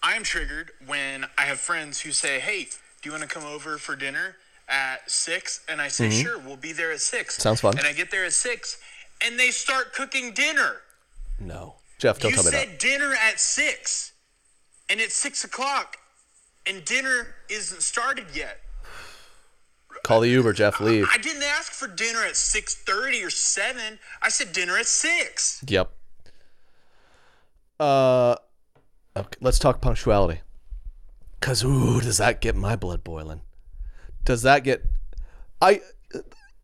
[0.00, 2.68] I am triggered when I have friends who say, "Hey,
[3.02, 4.36] do you want to come over for dinner
[4.68, 5.64] at 6?
[5.68, 7.42] And I say, "Sure, we'll be there at 6." Mm-hmm.
[7.42, 7.78] Sounds fun.
[7.78, 8.78] And I get there at 6
[9.20, 10.76] and they start cooking dinner.
[11.40, 11.76] No.
[11.98, 14.12] Jeff, don't you tell me said dinner at 6
[14.88, 15.96] and it's 6 o'clock
[16.66, 18.60] and dinner isn't started yet.
[20.02, 20.80] Call the Uber, Jeff.
[20.80, 21.08] Leave.
[21.12, 23.98] I didn't ask for dinner at 6:30 or 7.
[24.22, 25.64] I said dinner at 6.
[25.66, 25.90] Yep.
[27.78, 28.36] Uh,
[29.16, 30.40] okay, let's talk punctuality.
[31.40, 33.40] Cause ooh, does that get my blood boiling?
[34.24, 34.84] Does that get?
[35.60, 35.80] I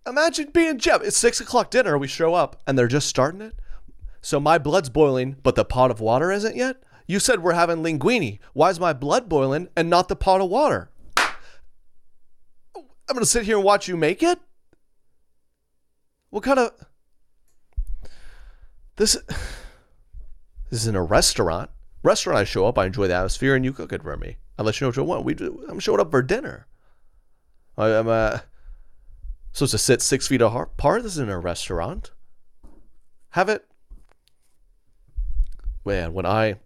[0.06, 1.02] imagine being Jeff.
[1.02, 1.96] It's six o'clock dinner.
[1.96, 3.54] We show up and they're just starting it.
[4.26, 6.82] So my blood's boiling, but the pot of water isn't yet.
[7.06, 8.40] You said we're having linguine.
[8.54, 10.90] Why is my blood boiling and not the pot of water?
[12.76, 14.40] I'm gonna sit here and watch you make it.
[16.30, 16.72] What kind of
[18.96, 19.16] this?
[20.70, 21.70] This is in a restaurant.
[22.02, 24.38] Restaurant, I show up, I enjoy the atmosphere, and you cook it for me.
[24.58, 25.24] I let you know what you want.
[25.24, 26.66] We do, I'm showing up for dinner.
[27.78, 28.40] I, I'm uh,
[29.52, 31.04] supposed to sit six feet apart.
[31.04, 32.10] This isn't a restaurant.
[33.30, 33.64] Have it.
[35.86, 36.56] Man, when I,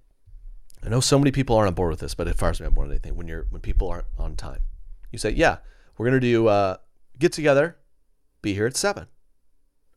[0.83, 2.75] I know so many people aren't on board with this, but it fires me up
[2.75, 3.17] more than anything.
[3.17, 4.63] When you're when people aren't on time,
[5.13, 5.59] you say, "Yeah,
[5.99, 6.79] we're gonna do uh,
[7.19, 7.77] get together,
[8.43, 9.07] be here at seven.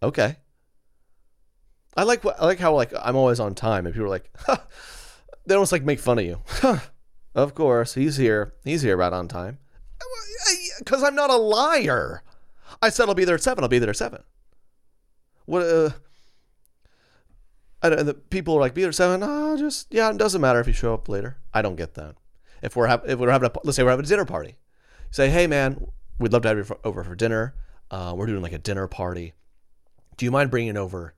[0.04, 0.36] Okay.
[1.96, 4.58] I like I like how like I'm always on time, and people are like, huh.
[5.46, 6.42] they almost like make fun of you.
[7.36, 8.54] of course, he's here.
[8.64, 9.60] He's here right on time.
[10.80, 12.24] Because I'm not a liar.
[12.82, 13.64] I said I'll be there at seven.
[13.64, 14.24] I'll be there at seven.
[15.46, 15.64] What?
[15.64, 15.90] Uh,
[17.90, 19.22] Don't, the people are like, be there at seven.
[19.24, 21.38] Oh, just yeah, it doesn't matter if you show up later.
[21.54, 22.16] I don't get that.
[22.62, 24.58] If we're ha- if we're having a let's say we're having a dinner party,
[25.12, 25.86] say, hey man,
[26.18, 27.56] we'd love to have you for, over for dinner.
[27.92, 29.34] Uh, we're doing like a dinner party.
[30.18, 31.14] Do you mind bringing over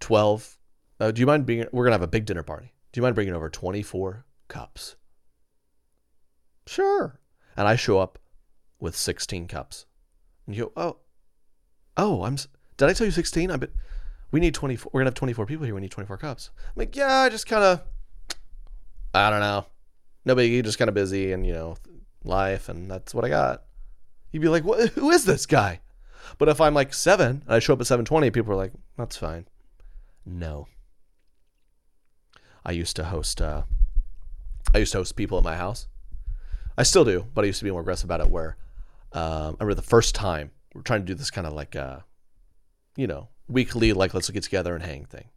[0.00, 0.58] twelve?
[1.00, 1.66] Uh, do you mind being?
[1.72, 2.72] We're gonna have a big dinner party.
[2.92, 4.96] Do you mind bringing over twenty four cups?
[6.66, 7.18] Sure.
[7.56, 8.18] And I show up
[8.78, 9.86] with sixteen cups.
[10.46, 10.96] And you go, oh,
[11.96, 12.36] oh, I'm.
[12.76, 13.50] Did I tell you sixteen?
[13.50, 13.70] I bet
[14.34, 14.90] we need twenty four.
[14.92, 15.76] We're gonna have twenty four people here.
[15.76, 16.50] We need twenty four cups.
[16.58, 17.82] I'm like, yeah, I just kind of,
[19.14, 19.64] I don't know.
[20.24, 21.76] Nobody, just kind of busy and you know,
[22.24, 23.62] life, and that's what I got.
[24.32, 24.64] You'd be like?
[24.64, 25.82] Who is this guy?
[26.38, 28.72] But if I'm like seven and I show up at seven twenty, people are like,
[28.98, 29.46] that's fine.
[30.26, 30.66] No.
[32.66, 33.40] I used to host.
[33.40, 33.62] Uh,
[34.74, 35.86] I used to host people at my house.
[36.76, 38.30] I still do, but I used to be more aggressive about it.
[38.30, 38.56] Where
[39.12, 39.22] um,
[39.60, 42.00] I remember the first time we are trying to do this kind of like, uh,
[42.96, 45.28] you know, weekly like let's get together and hang thing.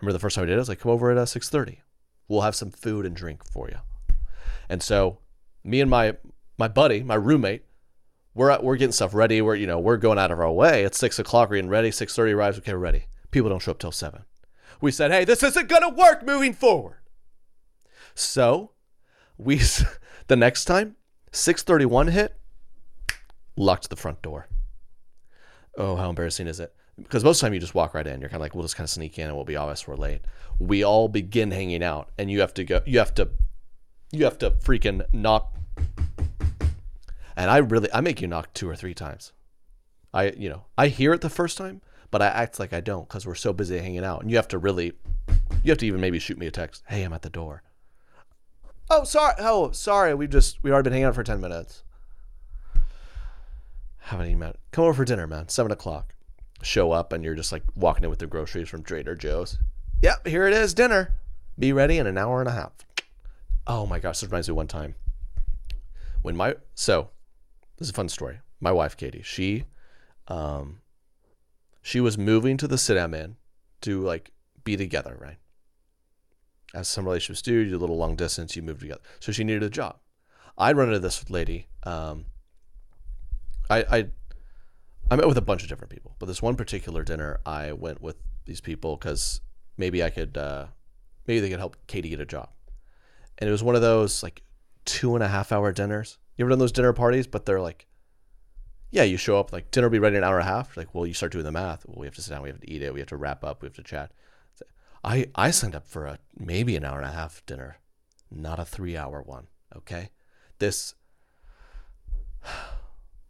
[0.00, 1.48] Remember the first time I did it, I was like, come over at uh, six
[1.48, 1.82] thirty.
[2.28, 3.78] We'll have some food and drink for you.
[4.68, 5.18] And so,
[5.64, 6.16] me and my
[6.58, 7.64] my buddy, my roommate,
[8.34, 9.40] we're at, we're getting stuff ready.
[9.42, 10.84] We're you know we're going out of our way.
[10.84, 11.50] It's six o'clock.
[11.50, 11.90] We're getting ready.
[11.90, 12.58] Six thirty arrives.
[12.58, 13.06] Okay, we're ready.
[13.30, 14.22] People don't show up till seven.
[14.80, 16.98] We said, hey, this isn't gonna work moving forward.
[18.14, 18.72] So,
[19.36, 19.60] we
[20.28, 20.96] the next time
[21.32, 22.36] six thirty one hit,
[23.56, 24.48] locked the front door.
[25.76, 26.74] Oh, how embarrassing is it?
[27.02, 28.20] Because most of the time you just walk right in.
[28.20, 29.96] You're kind of like, we'll just kind of sneak in and we'll be obvious we're
[29.96, 30.22] late.
[30.58, 32.80] We all begin hanging out, and you have to go.
[32.84, 33.28] You have to.
[34.10, 35.54] You have to freaking knock.
[37.36, 39.32] And I really, I make you knock two or three times.
[40.14, 43.06] I, you know, I hear it the first time, but I act like I don't
[43.06, 44.22] because we're so busy hanging out.
[44.22, 44.94] And you have to really,
[45.62, 46.82] you have to even maybe shoot me a text.
[46.88, 47.62] Hey, I'm at the door.
[48.90, 49.34] Oh, sorry.
[49.38, 50.14] Oh, sorry.
[50.14, 51.84] We just we've already been hanging out for ten minutes.
[53.98, 54.56] Haven't met.
[54.72, 55.48] Come over for dinner, man.
[55.50, 56.14] Seven o'clock.
[56.62, 59.58] Show up and you're just like walking in with the groceries from Trader Joe's.
[60.02, 61.14] Yep, here it is, dinner.
[61.58, 62.72] Be ready in an hour and a half.
[63.66, 64.94] Oh my gosh, this reminds me one time
[66.22, 67.10] when my so
[67.76, 68.40] this is a fun story.
[68.60, 69.64] My wife Katie, she
[70.26, 70.80] um
[71.82, 73.36] she was moving to the city I'm in
[73.82, 74.32] to like
[74.64, 75.38] be together, right?
[76.74, 79.00] As some relationships do, you do a little long distance, you move together.
[79.20, 79.96] So she needed a job.
[80.56, 81.68] I run into this lady.
[81.84, 82.26] Um,
[83.70, 84.06] I, I
[85.10, 88.02] I met with a bunch of different people, but this one particular dinner, I went
[88.02, 89.40] with these people because
[89.78, 90.66] maybe I could, uh,
[91.26, 92.50] maybe they could help Katie get a job.
[93.38, 94.42] And it was one of those like
[94.84, 96.18] two and a half hour dinners.
[96.36, 97.26] You ever done those dinner parties?
[97.26, 97.86] But they're like,
[98.90, 100.76] yeah, you show up like dinner will be ready in an hour and a half.
[100.76, 101.86] Like, well, you start doing the math.
[101.86, 103.44] Well, we have to sit down, we have to eat it, we have to wrap
[103.44, 104.12] up, we have to chat.
[105.04, 107.78] I I signed up for a maybe an hour and a half dinner,
[108.30, 109.46] not a three hour one.
[109.76, 110.10] Okay,
[110.58, 110.94] this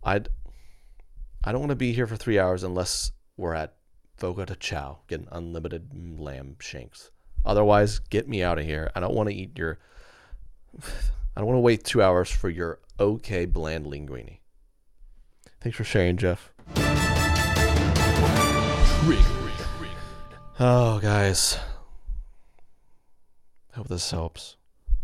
[0.03, 0.29] I'd
[1.45, 3.75] I don't want to be here for three hours unless we're at
[4.17, 7.11] Fogo de Chao getting unlimited lamb shanks.
[7.45, 8.91] Otherwise, get me out of here.
[8.95, 9.79] I don't want to eat your.
[10.83, 14.39] I don't want to wait two hours for your okay bland linguine.
[15.61, 16.51] Thanks for sharing, Jeff.
[20.61, 21.57] Oh, guys.
[23.75, 24.57] Hope this helps.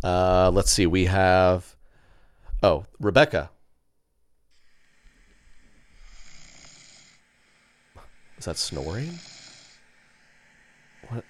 [0.03, 0.87] Uh, let's see.
[0.87, 1.77] We have.
[2.63, 3.51] Oh, Rebecca.
[8.39, 9.19] Is that snoring?
[11.09, 11.25] What?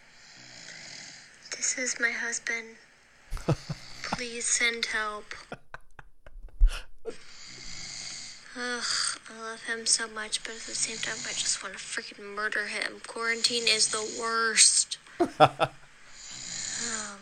[1.50, 2.76] This is my husband.
[4.02, 5.34] Please send help.
[8.56, 8.84] Ugh,
[9.28, 12.34] I love him so much, but at the same time, I just want to freaking
[12.34, 13.00] murder him.
[13.06, 14.98] Quarantine is the worst.
[15.20, 15.58] oh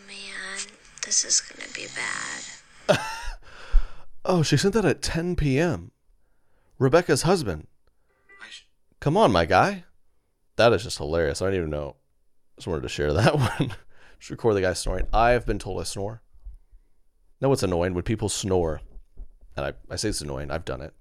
[0.07, 0.59] man,
[1.05, 2.99] this is gonna be bad.
[4.25, 5.91] Oh, she sent that at 10 p.m.
[6.79, 7.67] Rebecca's husband.
[9.03, 9.83] Come on, my guy.
[10.55, 11.41] That is just hilarious.
[11.41, 11.97] I don't even know.
[12.55, 13.75] Just wanted to share that one.
[14.17, 15.07] just record the guy snoring.
[15.11, 16.21] I've been told I snore.
[17.41, 18.79] No, it's annoying when people snore.
[19.57, 20.51] And I, I say it's annoying.
[20.51, 20.93] I've done it.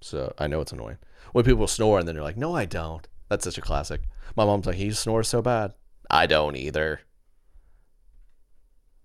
[0.00, 0.98] So I know it's annoying.
[1.30, 3.06] When people snore and then they're like, no, I don't.
[3.28, 4.00] That's such a classic.
[4.34, 5.74] My mom's like, he snores so bad.
[6.10, 7.02] I don't either.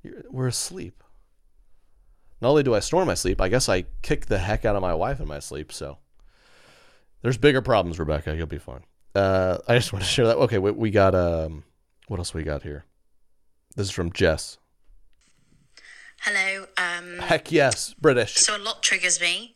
[0.02, 1.04] You're, we're asleep.
[2.42, 4.76] Not only do I snore in my sleep, I guess I kick the heck out
[4.76, 5.72] of my wife in my sleep.
[5.72, 6.00] So
[7.22, 8.36] there's bigger problems, Rebecca.
[8.36, 8.84] You'll be fine.
[9.16, 10.38] Uh, I just want to share that.
[10.38, 11.64] Okay, we, we got um,
[12.08, 12.86] what else we got here?
[13.76, 14.58] This is from Jess.
[16.22, 16.66] Hello.
[16.78, 18.36] Um, Heck yes, British.
[18.36, 19.56] so a lot triggers me,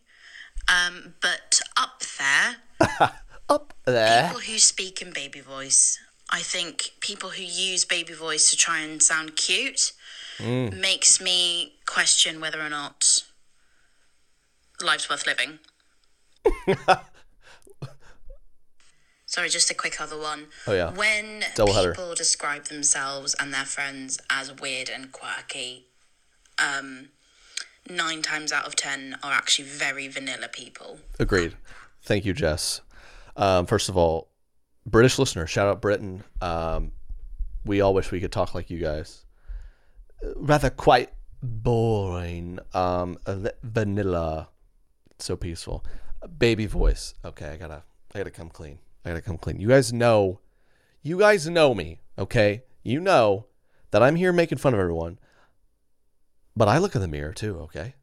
[0.69, 3.11] um, but up there,
[3.49, 4.27] Up there.
[4.27, 5.99] people who speak in baby voice.
[6.31, 9.91] I think people who use baby voice to try and sound cute
[10.39, 13.23] makes me question whether or not
[14.81, 15.59] life's worth living.
[19.33, 20.45] Sorry, just a quick other one.
[20.67, 20.91] Oh, yeah.
[20.91, 21.95] When Doubleheader.
[21.95, 25.87] people describe themselves and their friends as weird and quirky,
[26.59, 27.09] um,
[27.89, 30.99] nine times out of ten are actually very vanilla people.
[31.17, 31.55] Agreed.
[32.03, 32.81] Thank you, Jess.
[33.35, 34.27] Um, first of all,
[34.85, 36.23] British listener, shout out Britain.
[36.39, 36.91] Um,
[37.65, 39.25] we all wish we could talk like you guys.
[40.35, 41.09] Rather quite
[41.41, 42.59] boring.
[42.75, 43.17] Um,
[43.63, 44.49] vanilla,
[45.17, 45.83] so peaceful.
[46.37, 47.15] Baby voice.
[47.25, 47.81] Okay, I gotta,
[48.13, 48.77] I gotta come clean.
[49.05, 49.59] I gotta come clean.
[49.59, 50.39] You guys know,
[51.01, 51.99] you guys know me.
[52.17, 53.47] Okay, you know
[53.91, 55.19] that I'm here making fun of everyone,
[56.55, 57.59] but I look in the mirror too.
[57.61, 57.95] Okay,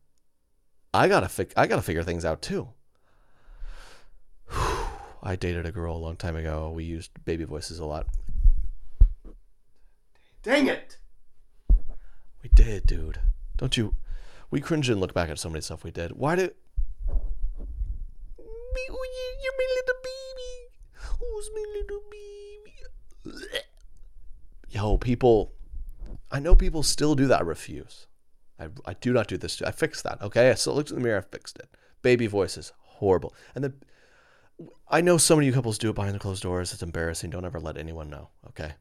[0.93, 2.69] I gotta, fi- I gotta figure things out too.
[5.23, 6.71] I dated a girl a long time ago.
[6.71, 8.07] We used baby voices a lot.
[10.43, 10.97] Dang it!
[12.43, 13.21] We did, dude.
[13.59, 13.97] Don't you?
[14.51, 16.13] We cringe and look back at so many stuff we did.
[16.13, 16.55] Why did?
[17.09, 17.21] Oh,
[18.79, 20.70] You're my little baby.
[21.21, 23.41] Who's my little baby?
[24.71, 25.53] Yo, people.
[26.31, 27.41] I know people still do that.
[27.41, 28.07] I refuse.
[28.59, 29.61] I, I do not do this.
[29.63, 30.21] I fixed that.
[30.23, 31.19] Okay, I still looked in the mirror.
[31.19, 31.69] I fixed it.
[32.03, 33.35] Baby voices, horrible.
[33.55, 33.75] And then
[34.89, 36.73] I know so many couples do it behind the closed doors.
[36.73, 37.31] It's embarrassing.
[37.31, 38.29] Don't ever let anyone know.
[38.49, 38.73] Okay.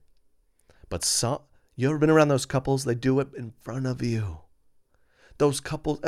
[0.89, 1.39] But some,
[1.75, 2.83] you ever been around those couples?
[2.83, 4.39] They do it in front of you.
[5.37, 6.01] Those couples,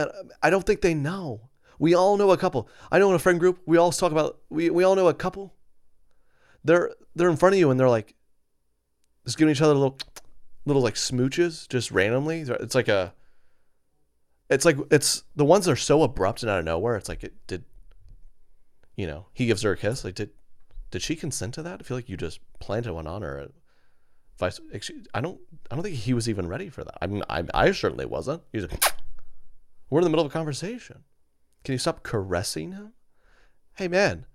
[0.43, 1.49] I don't think they know.
[1.79, 2.69] We all know a couple.
[2.91, 4.39] I know in a friend group, we all talk about.
[4.49, 5.55] We we all know a couple.
[6.63, 8.15] They're they're in front of you and they're like,
[9.25, 9.97] just giving each other little,
[10.65, 12.41] little like smooches just randomly.
[12.41, 13.13] It's like a.
[14.49, 16.95] It's like it's the ones that are so abrupt and out of nowhere.
[16.97, 17.63] It's like it did
[18.95, 20.03] you know, he gives her a kiss.
[20.03, 20.29] Like, did
[20.91, 21.79] did she consent to that?
[21.79, 23.49] I feel like you just planted one on her.
[24.37, 25.39] Vice, excuse, I don't,
[25.69, 26.97] I don't think he was even ready for that.
[27.01, 28.43] I mean, I, I certainly wasn't.
[28.51, 28.93] He's like,
[29.89, 31.03] we're in the middle of a conversation.
[31.63, 32.93] Can you stop caressing him?
[33.75, 34.25] Hey, man,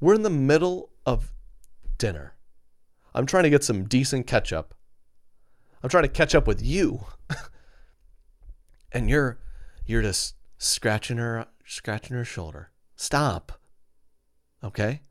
[0.00, 1.32] we're in the middle of
[1.98, 2.34] dinner.
[3.14, 4.74] I'm trying to get some decent ketchup.
[5.82, 7.04] I'm trying to catch up with you,
[8.92, 9.38] and you're,
[9.86, 12.70] you're just scratching her, scratching her shoulder.
[12.96, 13.60] Stop.
[14.62, 15.02] Okay?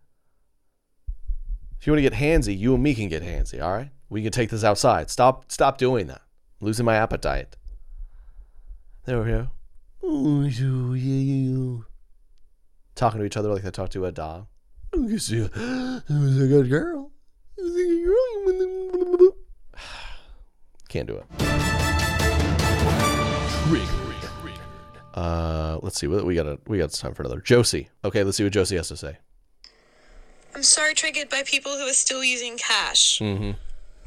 [1.79, 3.91] If you want to get handsy, you and me can get handsy, all right?
[4.09, 5.09] We can take this outside.
[5.09, 6.21] Stop stop doing that.
[6.61, 7.57] I'm losing my appetite.
[9.05, 9.47] There we go.
[12.95, 14.47] Talking to each other like they talk to a dog.
[14.93, 15.49] Who's a
[16.47, 17.11] good girl?
[20.87, 21.25] Can't do it.
[25.15, 26.07] Uh, let's see.
[26.07, 27.89] We got a, we got time for another Josie.
[28.05, 29.17] Okay, let's see what Josie has to say.
[30.55, 33.19] I'm so triggered by people who are still using cash.
[33.19, 33.51] Mm-hmm.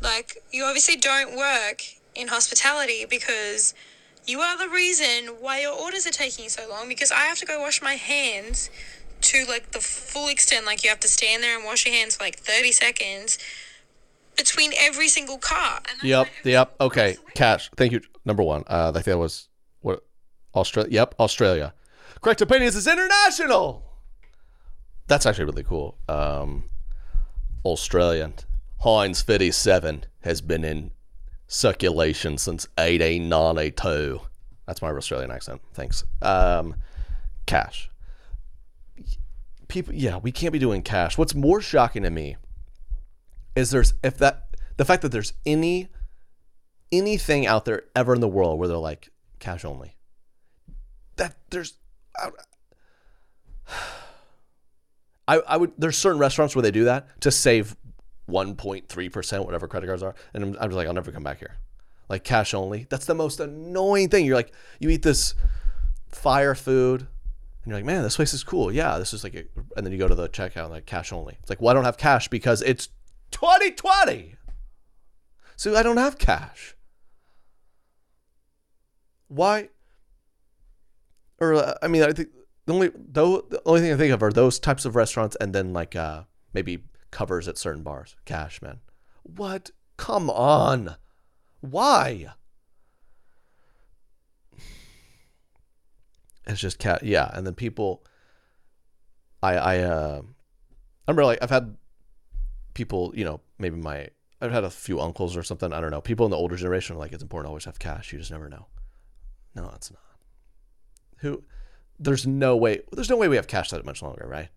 [0.00, 1.82] Like, you obviously don't work
[2.14, 3.74] in hospitality because
[4.26, 7.46] you are the reason why your orders are taking so long because I have to
[7.46, 8.70] go wash my hands
[9.22, 10.66] to like the full extent.
[10.66, 13.38] Like, you have to stand there and wash your hands for like 30 seconds
[14.36, 15.80] between every single car.
[16.02, 16.28] Yep.
[16.44, 16.74] Yep.
[16.80, 17.16] Okay.
[17.34, 17.70] Cash.
[17.76, 18.00] Thank you.
[18.24, 18.64] Number one.
[18.66, 19.48] Uh, I think that was
[19.80, 20.04] what
[20.54, 20.90] Australia.
[20.92, 21.14] Yep.
[21.18, 21.74] Australia.
[22.20, 23.82] Correct opinions is international.
[25.06, 25.96] That's actually really cool.
[26.08, 26.64] Um,
[27.64, 28.34] Australian
[28.80, 30.90] Heinz 57 has been in
[31.46, 34.20] circulation since 1892.
[34.66, 35.60] That's my Australian accent.
[35.74, 36.04] Thanks.
[36.22, 36.74] Um,
[37.46, 37.90] cash.
[39.68, 41.18] People, yeah, we can't be doing cash.
[41.18, 42.36] What's more shocking to me
[43.56, 45.88] is there's if that the fact that there's any
[46.92, 49.08] anything out there ever in the world where they're like
[49.38, 49.96] cash only.
[51.16, 51.74] That there's
[52.16, 52.30] I,
[55.48, 57.76] I would there's certain restaurants where they do that to save
[58.28, 61.56] 1.3% whatever credit cards are and I'm, I'm just like I'll never come back here.
[62.08, 62.86] Like cash only.
[62.88, 64.26] That's the most annoying thing.
[64.26, 65.34] You're like you eat this
[66.08, 67.08] fire food
[67.66, 69.44] and you're like, "Man, this place is cool." Yeah, this is like a,
[69.76, 71.36] and then you go to the checkout and like cash only.
[71.40, 72.90] It's like, "Well, I don't have cash because it's
[73.32, 74.36] 2020."
[75.56, 76.76] So I don't have cash.
[79.26, 79.70] Why?
[81.40, 82.28] Or uh, I mean, I think
[82.66, 85.52] the only though the only thing I think of are those types of restaurants, and
[85.52, 88.14] then like uh maybe covers at certain bars.
[88.26, 88.78] Cash, man.
[89.24, 89.72] What?
[89.96, 90.94] Come on.
[91.60, 92.28] Why?
[96.46, 97.02] It's just cat.
[97.02, 98.04] Yeah, and then people.
[99.42, 101.76] I I uh, I remember like I've had
[102.74, 104.08] people, you know, maybe my
[104.40, 105.72] I've had a few uncles or something.
[105.72, 106.00] I don't know.
[106.00, 108.12] People in the older generation are like, it's important to always have cash.
[108.12, 108.66] You just never know.
[109.54, 110.00] No, it's not.
[111.18, 111.42] Who?
[111.98, 112.82] There's no way.
[112.92, 114.48] There's no way we have cash that much longer, right?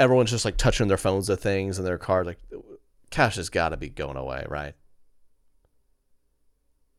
[0.00, 2.26] Everyone's just like touching their phones at things and their cards.
[2.26, 2.40] Like,
[3.10, 4.74] cash has got to be going away, right?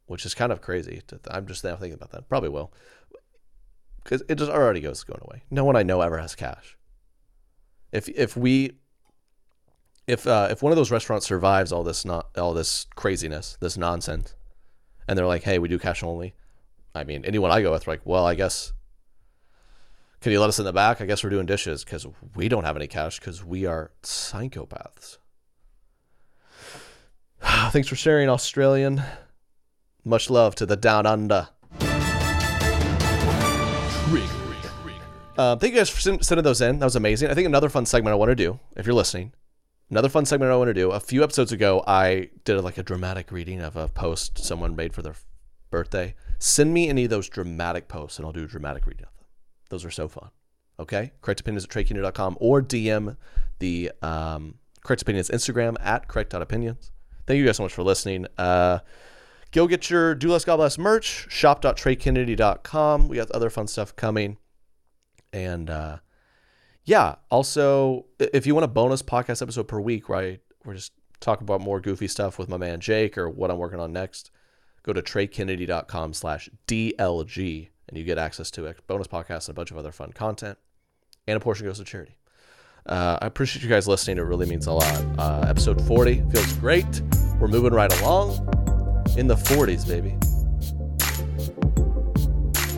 [0.05, 1.01] Which is kind of crazy.
[1.07, 2.29] To th- I'm just now thinking about that.
[2.29, 2.71] Probably will,
[4.05, 5.43] because it just already goes going away.
[5.51, 6.77] No one I know ever has cash.
[7.91, 8.77] If if we
[10.07, 13.75] if uh, if one of those restaurants survives all this not all this craziness, this
[13.75, 14.35] nonsense,
[15.07, 16.35] and they're like, "Hey, we do cash only,"
[16.95, 18.71] I mean, anyone I go with, like, well, I guess.
[20.21, 21.01] Can you let us in the back?
[21.01, 25.17] I guess we're doing dishes because we don't have any cash because we are psychopaths.
[27.71, 29.03] Thanks for sharing, Australian.
[30.03, 31.49] Much love to the down under.
[35.37, 36.79] Um, thank you guys for sending those in.
[36.79, 37.29] That was amazing.
[37.29, 39.33] I think another fun segment I want to do, if you're listening,
[39.89, 40.91] another fun segment I want to do.
[40.91, 44.93] A few episodes ago, I did like a dramatic reading of a post someone made
[44.93, 45.15] for their
[45.69, 46.15] birthday.
[46.39, 49.25] Send me any of those dramatic posts, and I'll do a dramatic reading of them.
[49.69, 50.29] Those are so fun.
[50.79, 53.15] Okay, correct opinions at treykennedy.com or DM
[53.59, 56.91] the um, correct opinions Instagram at correct.opinions.
[57.25, 58.27] Thank you guys so much for listening.
[58.37, 58.79] Uh,
[59.51, 63.07] go get your Do Less God Bless merch, shop.treykennedy.com.
[63.07, 64.37] We got other fun stuff coming.
[65.35, 65.97] And uh,
[66.85, 71.43] yeah, also, if you want a bonus podcast episode per week, right, we're just talking
[71.43, 74.31] about more goofy stuff with my man Jake or what I'm working on next,
[74.83, 79.53] go to treykennedy.com slash DLG and you get access to a bonus podcast and a
[79.53, 80.57] bunch of other fun content.
[81.27, 82.15] And a portion goes to charity.
[82.85, 84.17] Uh, I appreciate you guys listening.
[84.17, 85.05] It really means a lot.
[85.17, 87.01] Uh, episode 40 feels great.
[87.41, 88.37] We're moving right along
[89.17, 90.15] in the 40s, baby.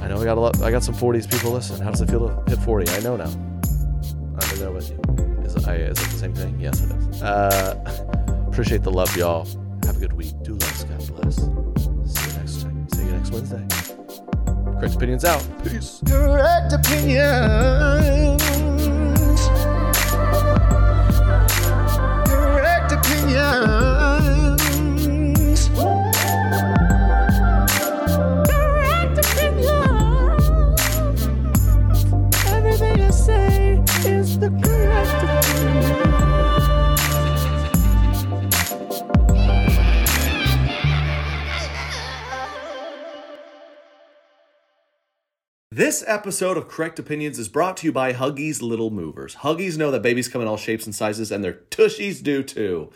[0.07, 0.61] I know I got a lot.
[0.61, 1.81] I got some 40s people listening.
[1.81, 2.89] How does it feel to hit 40?
[2.93, 3.25] I know now.
[3.25, 4.97] I'm in there with you.
[5.43, 6.57] Is I, is it the same thing?
[6.61, 7.21] Yes, it is.
[7.21, 9.45] Uh, appreciate the love, y'all.
[9.85, 10.33] Have a good week.
[10.43, 10.85] Do less.
[10.85, 11.35] God bless.
[11.35, 12.87] See you next time.
[12.93, 13.67] See you next Wednesday.
[14.79, 15.45] Correct opinions out.
[15.65, 16.01] Peace.
[16.07, 18.41] Correct opinions.
[22.29, 23.96] Correct opinions.
[45.97, 49.37] This episode of Correct Opinions is brought to you by Huggies Little Movers.
[49.37, 52.91] Huggies know that babies come in all shapes and sizes, and their tushies do too.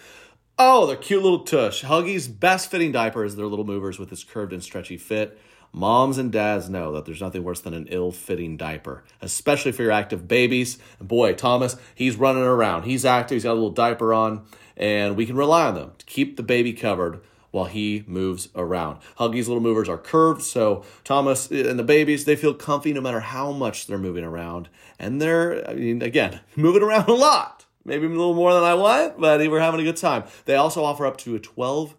[0.60, 1.84] Oh, they're cute little tush.
[1.84, 5.40] Huggies' best fitting diaper is their little movers with its curved and stretchy fit.
[5.74, 9.82] Moms and dads know that there's nothing worse than an ill fitting diaper, especially for
[9.82, 10.78] your active babies.
[11.00, 12.84] And boy, Thomas, he's running around.
[12.84, 14.46] He's active, he's got a little diaper on,
[14.78, 17.20] and we can rely on them to keep the baby covered
[17.52, 19.00] while he moves around.
[19.20, 23.20] Huggies little movers are curved, so Thomas and the babies, they feel comfy no matter
[23.20, 24.70] how much they're moving around.
[24.98, 27.66] And they're, I mean, again, moving around a lot.
[27.84, 30.26] Maybe a little more than I want, but we're having a good time.
[30.46, 31.96] They also offer up to a 12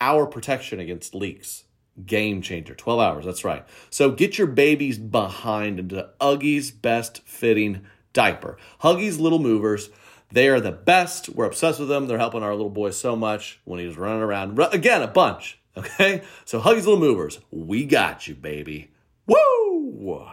[0.00, 1.64] hour protection against leaks.
[2.06, 2.74] Game changer.
[2.74, 3.64] 12 hours, that's right.
[3.90, 8.56] So get your babies behind into Huggies' best fitting diaper.
[8.82, 9.90] Huggies Little Movers.
[10.30, 11.28] They are the best.
[11.30, 12.06] We're obsessed with them.
[12.06, 14.58] They're helping our little boy so much when he's running around.
[14.72, 15.58] Again, a bunch.
[15.78, 16.22] Okay?
[16.44, 17.38] So Huggies Little Movers.
[17.52, 18.90] We got you, baby.
[19.28, 20.28] Woo!